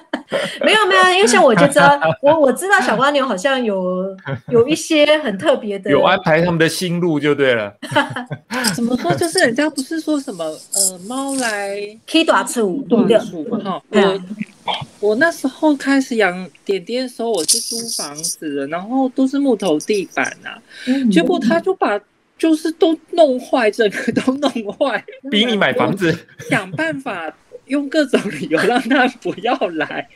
[0.62, 4.14] 没有没有，因为像我就知道， 我我知道小蜗牛好像有
[4.48, 7.74] 有一些很特别的，有安排他们的心路就对了。
[8.74, 9.14] 怎么说？
[9.14, 11.78] 就是人家不是说什么呃，猫来
[12.10, 13.82] 可以短处短处嘛哈。
[13.90, 14.20] 我
[15.00, 21.98] 我那时候开始养点点的时候，我是租房子的，然后都是木头地板啊，嗯、结果他就把
[22.36, 26.14] 就是都弄坏，整个都弄坏，逼你买房子，
[26.50, 27.32] 想办法。
[27.68, 30.08] 用各种理由让他不要来，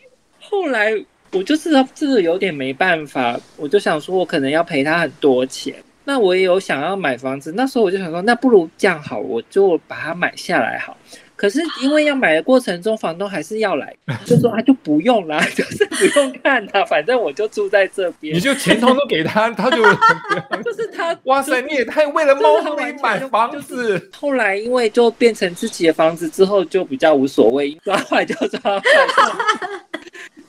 [0.52, 0.92] 后来
[1.32, 5.74] 我就知道这个有点没办法，我就想说，我可能要赔他很多钱。
[6.04, 10.94] 那我也有想要买房子，那时候我就想说，那不如这样好，我就把它买下来好。
[11.34, 13.96] 可是因为要买的过程中，房东还是要来，
[14.26, 18.36] 就说啊就不用啦， 就是不用看他，反正我就住在这边。
[18.36, 19.82] 你就钱通通给他，他就
[20.62, 21.18] 就是他。
[21.24, 24.10] 哇塞，你也太为了猫可以买房子。
[24.14, 28.82] 后来因为就变成自己的房子之后，就比较无所谓，抓坏就抓坏。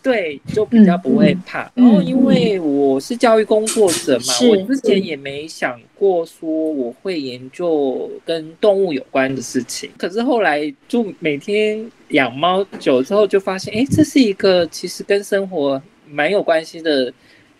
[0.04, 1.64] 对，就比较不会怕。
[1.76, 9.89] 嗯、然后因为我是教育工作者嘛，嗯、我之前也没想过说我会研究跟动物有关的事情。
[9.97, 17.14] 可是后来就每天养猫久之后，就发现，哎，这是一个其实跟生活蛮有关系的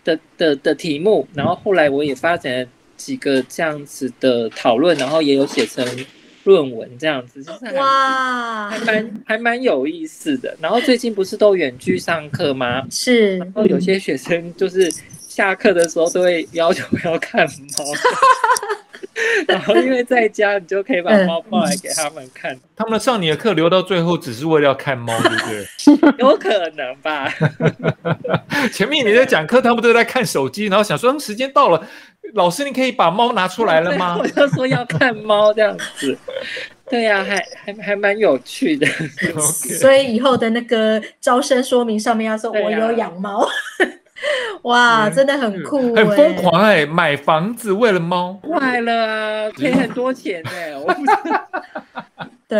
[0.04, 1.26] 的的的题目。
[1.32, 2.68] 然后后来我也发展了
[2.98, 5.82] 几个这样子的讨论，然后也有写成。
[6.44, 10.56] 论文这样子，就是还哇，还蛮还蛮有意思的。
[10.60, 12.86] 然后最近不是都远距上课吗？
[12.90, 13.38] 是。
[13.38, 14.90] 然后有些学生就是
[15.28, 17.84] 下课的时候都会要求要看猫，
[19.48, 22.58] 然后因为在家你就可以把猫抱来给他们看。
[22.76, 26.18] 他们上你的课留到最后，只是为了要看猫，对不对？
[26.18, 27.32] 有可能吧。
[28.72, 31.86] 前面你在讲课，他们都在看手机，然后想说，嗯，时间到了。
[32.32, 34.16] 老师，你可以把猫拿出来了吗？
[34.18, 36.16] 我就说要看猫这样子，
[36.88, 38.86] 对呀、啊，还还还蛮有趣的。
[39.78, 43.52] 所以以后的那个招生说明上面要说我有养猫，啊、
[44.62, 46.86] 哇，真的很酷、欸，很疯狂哎、欸！
[46.86, 50.76] 买房子为了猫，快了啊， 赔很多钱哎、欸！
[50.76, 51.04] 我不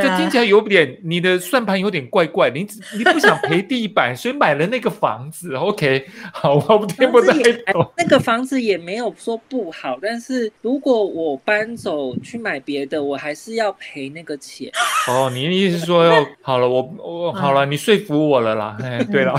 [0.02, 2.50] 这听起来有点，你的算盘有点怪怪。
[2.50, 2.66] 你
[2.96, 5.54] 你不想赔地板，所以买了那个房子。
[5.56, 7.32] OK，好，我听不太
[7.72, 7.90] 懂。
[7.96, 14.70] 那个房子也没有说不好，但是如果我搬走去买别的，我还是要赔那个钱。
[15.08, 18.76] 哦，你的意思是说要好了，我我好了，你说服我了啦。
[18.82, 19.34] 哎，对了，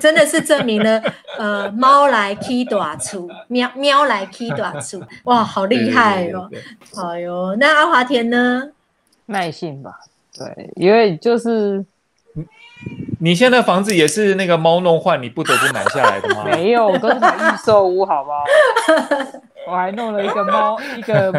[0.00, 1.02] 真的是证明了，
[1.38, 6.48] 呃，猫来 key 大处，喵喵来 key 大处，哇，好厉害哦！
[6.96, 8.68] 哎呦，那阿华田呢？
[9.26, 9.98] 耐性吧，
[10.36, 11.84] 对，因为就是
[12.34, 12.44] 你，
[13.20, 16.44] 你现在房子也是那个猫弄坏，你不得不买下来的吗？
[16.50, 18.44] 没有，都是买预售屋，好不好？
[19.68, 21.32] 我还弄了一个猫，一个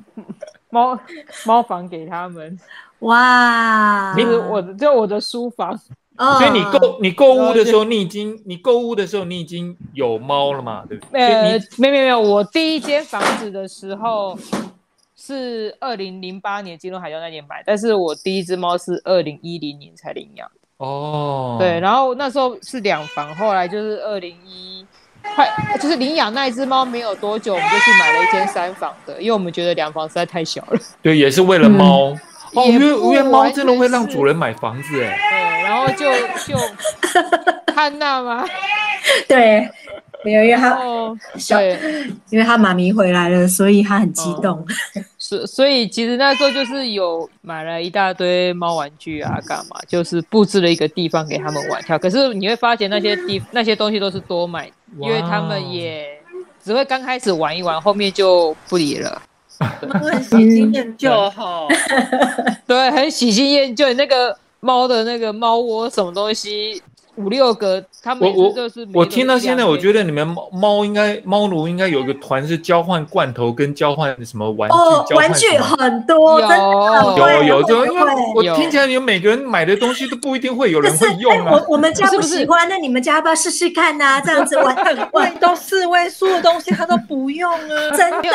[0.70, 0.98] 猫
[1.44, 2.58] 猫房给他们。
[3.00, 5.78] 哇，就是我的，就我的书房。
[6.16, 10.84] 哦，所以你购你购物的时候，你已经你购物的时候，你已经有猫了嘛？
[10.88, 11.20] 对不对？
[11.20, 14.38] 呃，没没没有，我第一间房子的时候。
[15.26, 20.48] 是二零零八年金融海啸那年买，但是我第一只猫是二零一零年才领养。
[20.76, 24.86] 哦，对，然后那时候是两房，后来就是二零一
[25.34, 25.48] 快
[25.80, 30.78] 就是领养那一只猫没有多久，我们就去买了一间三房的，因为我们觉得两房实在太小了。
[31.02, 32.10] 对，也是为了猫。
[32.10, 32.20] 嗯、
[32.54, 35.18] 哦，因为因为猫真的会让主人买房子哎。
[35.18, 36.12] 对，然后就
[36.46, 36.56] 就
[37.74, 38.44] 汉娜吗？
[39.26, 39.68] 对。
[40.24, 40.76] 没有，因为他
[41.36, 41.62] 小，
[42.30, 44.66] 因为他妈咪回来了，所以他很激动。
[45.18, 51.98] 所、哦、所以其实那时候就是有买了一大堆猫玩具啊，干嘛，就是布置了一个地方给他们玩跳。
[51.98, 56.06] 可是你会发现那些地那些东西都是多买，因为他们也
[56.62, 59.22] 只会刚开始玩一玩，后面就不理了。
[59.58, 61.66] 很喜新厌旧哈，
[62.66, 63.90] 对，很喜新厌旧。
[63.94, 66.82] 那个猫的那个猫窝什么东西？
[67.16, 68.54] 五六个，他们我我
[68.94, 76.46] 我听到现在，我觉得你们猫猫应该猫奴应该有一个团是交换罐头跟交换什么玩具，哦，玩具很多，有。
[77.16, 81.52] 有有，就因为我听起来你们每个人买的东西都不一定会有人会用啊。
[81.52, 84.20] 我我们家不喜欢，那你们家要不要试试看呢？
[84.24, 84.76] 这样子玩
[85.12, 85.36] 玩。
[85.38, 88.28] 都四位数的东西，他都不用啊， 真的，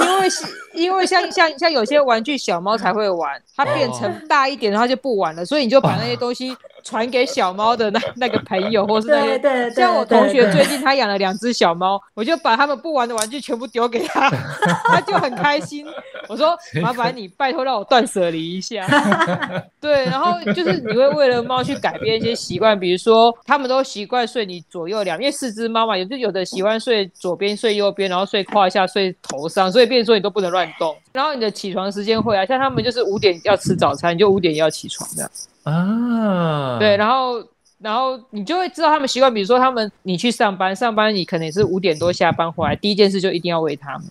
[0.04, 0.28] 因为
[0.74, 6.56] 因为像像像有些玩具小猫才会玩，它变成大一点，的话就不玩了，所以你就把那些东西。
[6.82, 14.30] 传给小猫的那 那个朋友，或是那些，对对对，像我同学最近他养了两只小猫，我就把他们不玩的玩具全部丢给他，
[14.88, 15.86] 他就很开心。
[16.28, 18.86] 我说麻烦你拜托让我断舍离一下。
[19.80, 30.94] 对，然后就是你会为了猫去改变一些习惯，比如说他们都习惯睡你左右两，因为四只猫嘛，有就有的喜欢睡左边睡右边，然后睡胯下睡头上，所以变成说你都不能乱动。
[31.12, 35.30] 然后你的起床时间会啊，像他们就是五点要吃早餐，你就五点要起床这样。
[35.64, 37.42] 啊，对，然后，
[37.78, 44.08] 然后你就会知道他们习惯，比如说他们，你去上班，上班你可能也是五点多下班回来，第一件事就一定要喂他们。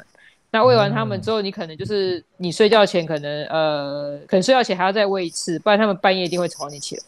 [0.52, 7.04] 那喂完他们之后，你可能就是你睡觉前可能呃，可能睡觉前还要再喂一次，不然他们半夜一定会吵你起来。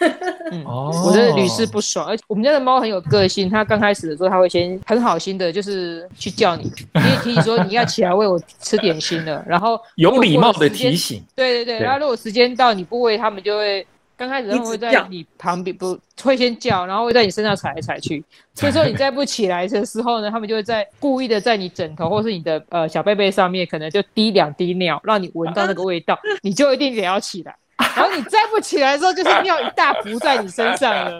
[0.52, 13.86] 嗯，我觉得屡试不爽，而且我们家的猫很有个性，它刚开始的时候，它会先很好心的，就是去叫你，你也提醒说你要起来喂我吃点心了，然后 有礼貌的提醒，对对对，然后如果时间到你不喂，它们就会
[14.16, 18.24] 刚开始它们会在你旁边，不会先叫，然后会在你身上踩来踩去。
[18.54, 27.56] 所以说你再不起来的时候呢，它们就会在故意的在你枕头或是你的呃小被被上面，可能就滴两滴尿，让你闻到那个味道，你就一定得要起来。
[27.96, 31.18] 然后你站不起来的时候，就是尿一大壶在你身上了。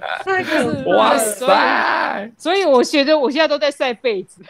[0.86, 2.30] 哇塞！
[2.38, 4.42] 所以我觉得我现在都在晒被子，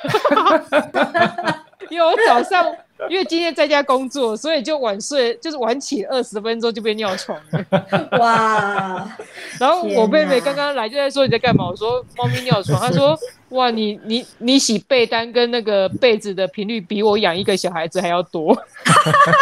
[1.88, 2.66] 因为我早上。
[3.11, 8.18] 因为今天在家工作，所以就晚睡，就是晚起二十分钟就被尿床了。
[8.18, 9.16] 哇！
[9.61, 11.68] 然后我妹妹刚刚来就在说你在干嘛？
[11.68, 12.80] 我说猫咪尿床。
[12.80, 13.18] 她说
[13.51, 18.57] 哇，你你你洗被单跟那个被子的频率比我养一个小孩子还要多。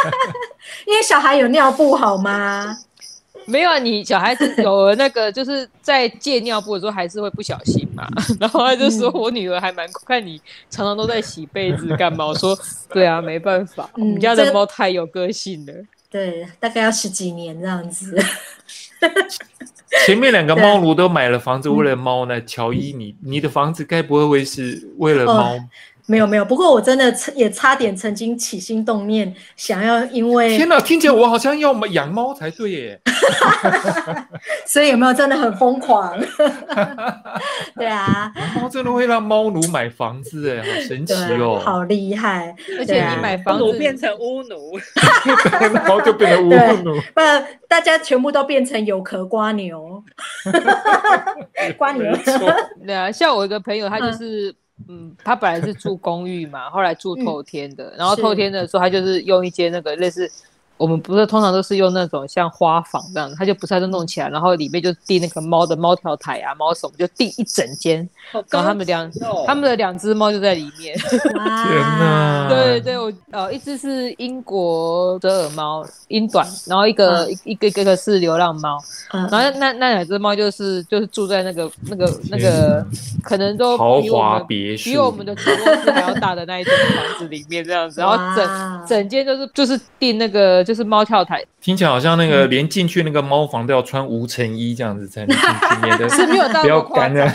[0.87, 2.77] 因为小孩有尿布好吗？
[3.47, 8.09] 没有啊，你小孩子有了那个，就是在借尿布的时候还是会不小心嘛。
[8.41, 10.41] 然后他就说，我女儿还蛮看你
[10.71, 12.27] 常常都在洗被子干嘛？
[12.27, 12.59] 我说
[12.93, 15.73] 对啊，没办法，我们家的猫太有个性了。
[16.11, 18.17] 对，大概要十几年这样子。
[20.07, 25.57] 前面两个猫奴都买了房子为了猫呢，乔伊，你你的房子该不会会是为了猫？
[26.07, 33.01] 没有没有，不过我真的也差点曾经起心动念，想要因为天哪，听起来我好像要养猫才对耶。
[34.67, 36.19] 所以有没有真的很疯狂？
[37.75, 42.55] 对啊，猫真的会让猫奴买房子哎，好神奇哦，好厉害！
[42.79, 44.79] 而且你买房子变成乌奴，
[45.73, 46.51] 然后就变成乌
[46.83, 47.21] 奴，不，
[47.67, 50.03] 大家全部都变成有壳瓜牛，
[51.79, 52.05] 瓜牛。
[52.85, 54.51] 对啊，像我一个朋友，他就是。
[54.51, 54.57] 嗯，
[55.22, 60.31] 他本来是住公寓嘛，后来住透天的，嗯、然后透天的时候，他就是用一间那个类似。
[60.85, 68.07] 我们不是通常都是用那种像花房这样的，他就不是就弄起来，然后里面就递那个猫的猫条台啊、猫什么，就递一整间，
[68.51, 69.11] 然后他们两
[69.47, 70.95] 他们的两只猫就在里面。
[70.99, 72.49] 天哪！
[72.51, 78.78] 对对，我呃，一只是英国折耳猫，英短，然后一个一一个一个是流浪猫，
[79.11, 82.87] 然后那那两只猫就是就是住在那个那个那个
[83.22, 90.62] 可能都豪华别墅，比我们的主卧室还要大的那一间房子里面这样子，然后整整间就是就是订那个。
[90.64, 97.25] 就是猫跳台，听起来好像那个连进去那个猫房都要穿无尘衣这样子才能进去，免得 是没有到不要干的。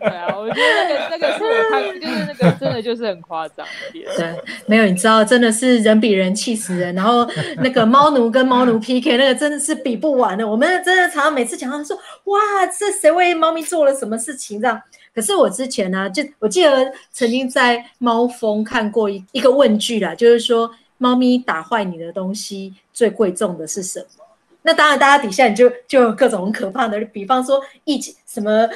[0.00, 3.66] 对啊，我觉得那个那个是我看，就是那个真的就是很夸张。
[3.92, 4.34] 对，
[4.66, 6.94] 没有，你知道，真的是人比人气死人。
[6.94, 10.46] 然后那个猫奴跟猫奴 PK，那个真的是比不完的。
[10.46, 14.80] 我们真的常常每次讲到说，哇，这谁为猫咪做了什么事情这样。
[15.14, 20.70] 可是我之前呢、啊，就我记得曾经在猫峰看过一一个问句啦，就是说。
[21.00, 24.24] 猫咪打坏你的东西最贵重的是什么？
[24.62, 28.68] 那当然，大家底下你就就有各种很可怕的，比方说一什么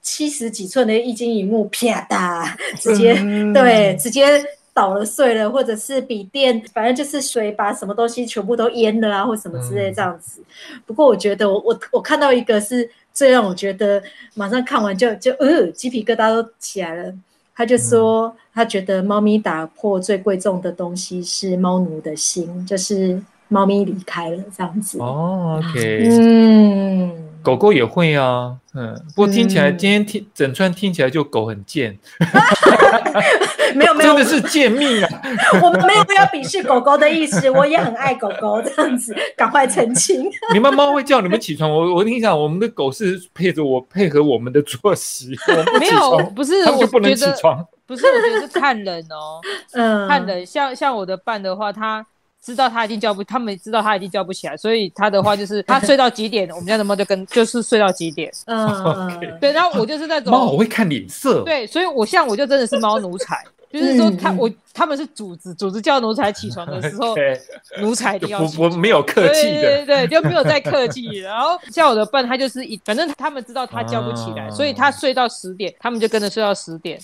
[0.00, 4.42] 七十几寸的一晶萤幕啪嗒，直接、嗯、对直接
[4.72, 10.40] 倒了碎了，或者是笔电，反正就是水把什么东西全部都淹了啊，或什么之类这样子。
[10.72, 14.02] 嗯、不过我觉得我我我看到一个是最让我觉得
[14.32, 17.14] 马上看完就就呃鸡皮疙瘩都起来了。
[17.58, 25.00] 他就说，他觉得猫咪打破最贵重的东西是猫奴的心，就是猫咪离开了这样子。
[25.00, 27.27] 哦，OK，嗯。
[27.48, 31.98] 狗狗也会啊，嗯，不过听起来今天听整串听起来就狗很贱，
[33.74, 35.08] 没有没有，真的是贱命啊！
[35.64, 40.30] 我们没有要鄙视狗狗的意思，我也很爱狗狗，这样子赶快澄清。
[40.52, 45.34] 你们猫会叫你们起床，我我跟你讲，我们的狗是配着我配合我们的作息，
[45.80, 49.40] 没有不是，我就不能起床，不是，我觉得是看人哦，
[49.72, 52.04] 嗯，看人，像像我的伴的话，它。
[52.42, 58.32] 知道他已经叫不，他们知道他已经叫不起来，所以他的话就是他睡到几点，我们家的猫就跟就是睡到几点。
[58.46, 61.42] 嗯对，然后我就是那种猫，我会看脸色。
[61.42, 67.14] 对，所以我像我就真的是猫奴才，就是说他我他们是主子，主子叫奴才起床的时候
[67.82, 71.04] 奴才一定要我我没有客气的，对对对，就没有再客气。
[71.18, 76.98] 然后像我的笨，他就是一反正他们知道他叫不起来，啊、所以他睡到十点，他们就跟着睡到十点。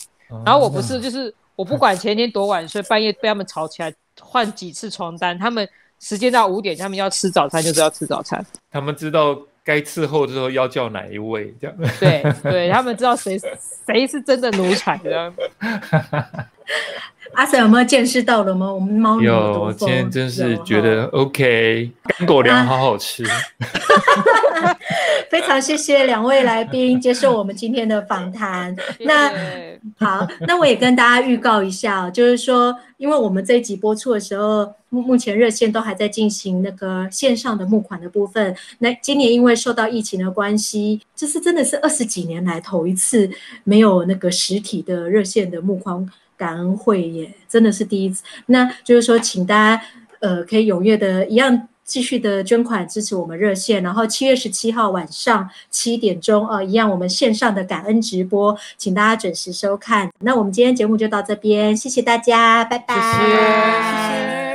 [0.44, 3.92] 然后我不是就是我不管前天多晚睡，半夜被他们吵起来。
[4.20, 5.68] 换几次床单，他们
[6.00, 8.44] 时间到五点，他们要吃早餐，就是要吃早餐。
[8.70, 11.76] 他们知道该伺候的时候要叫哪一位，这样。
[11.98, 13.40] 对对，他们知道谁
[13.86, 15.34] 谁是真的奴才，这样。
[17.32, 18.72] 阿 Sir 有没有见识到了吗？
[18.72, 23.24] 我们猫有，我今天真是觉得 OK，干狗粮好好吃。
[25.30, 28.74] 非常谢谢两位来宾接受我们今天的访谈。
[29.00, 29.32] 那
[29.98, 38.54] 好，那我也跟大家预告一下，就是说，因为我们这一集播出的时候，目目前热线都还在进行那个线上的募款的部分。
[38.78, 43.28] 那今年因为受到疫情的关系，这是真的是二十几年来头一次
[43.64, 46.08] 没有那个实体的热线的募款。
[46.44, 48.22] 感恩会耶，真的是第一次。
[48.46, 49.82] 那就是说，请大家
[50.20, 60.10] 呃，可以踊跃的一样继续的捐款支持我们热线，然后七月十七号晚上七点钟，呃，一样我们线上的感恩直播，请大家准时收看。
[60.20, 63.32] 那我们今天节目就到这边，谢谢大家，拜拜，谢谢，谢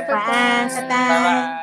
[0.06, 0.88] 谢，晚安，拜拜。
[0.88, 1.59] 拜拜。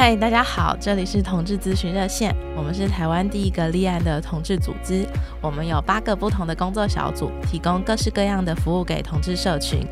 [0.00, 5.04] 嗨，大家好，这里是同志咨询热线，我们是台湾第一个立案的同志组织，
[5.42, 9.84] 我们有八个不同的工作小组，提供各式各样的服务给同志社群。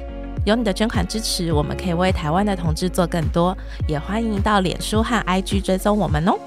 [0.44, 6.38] 有你的捐款支持，我们可以为台湾的同志做更多，也欢迎到脸书和 IG 追踪我们哦。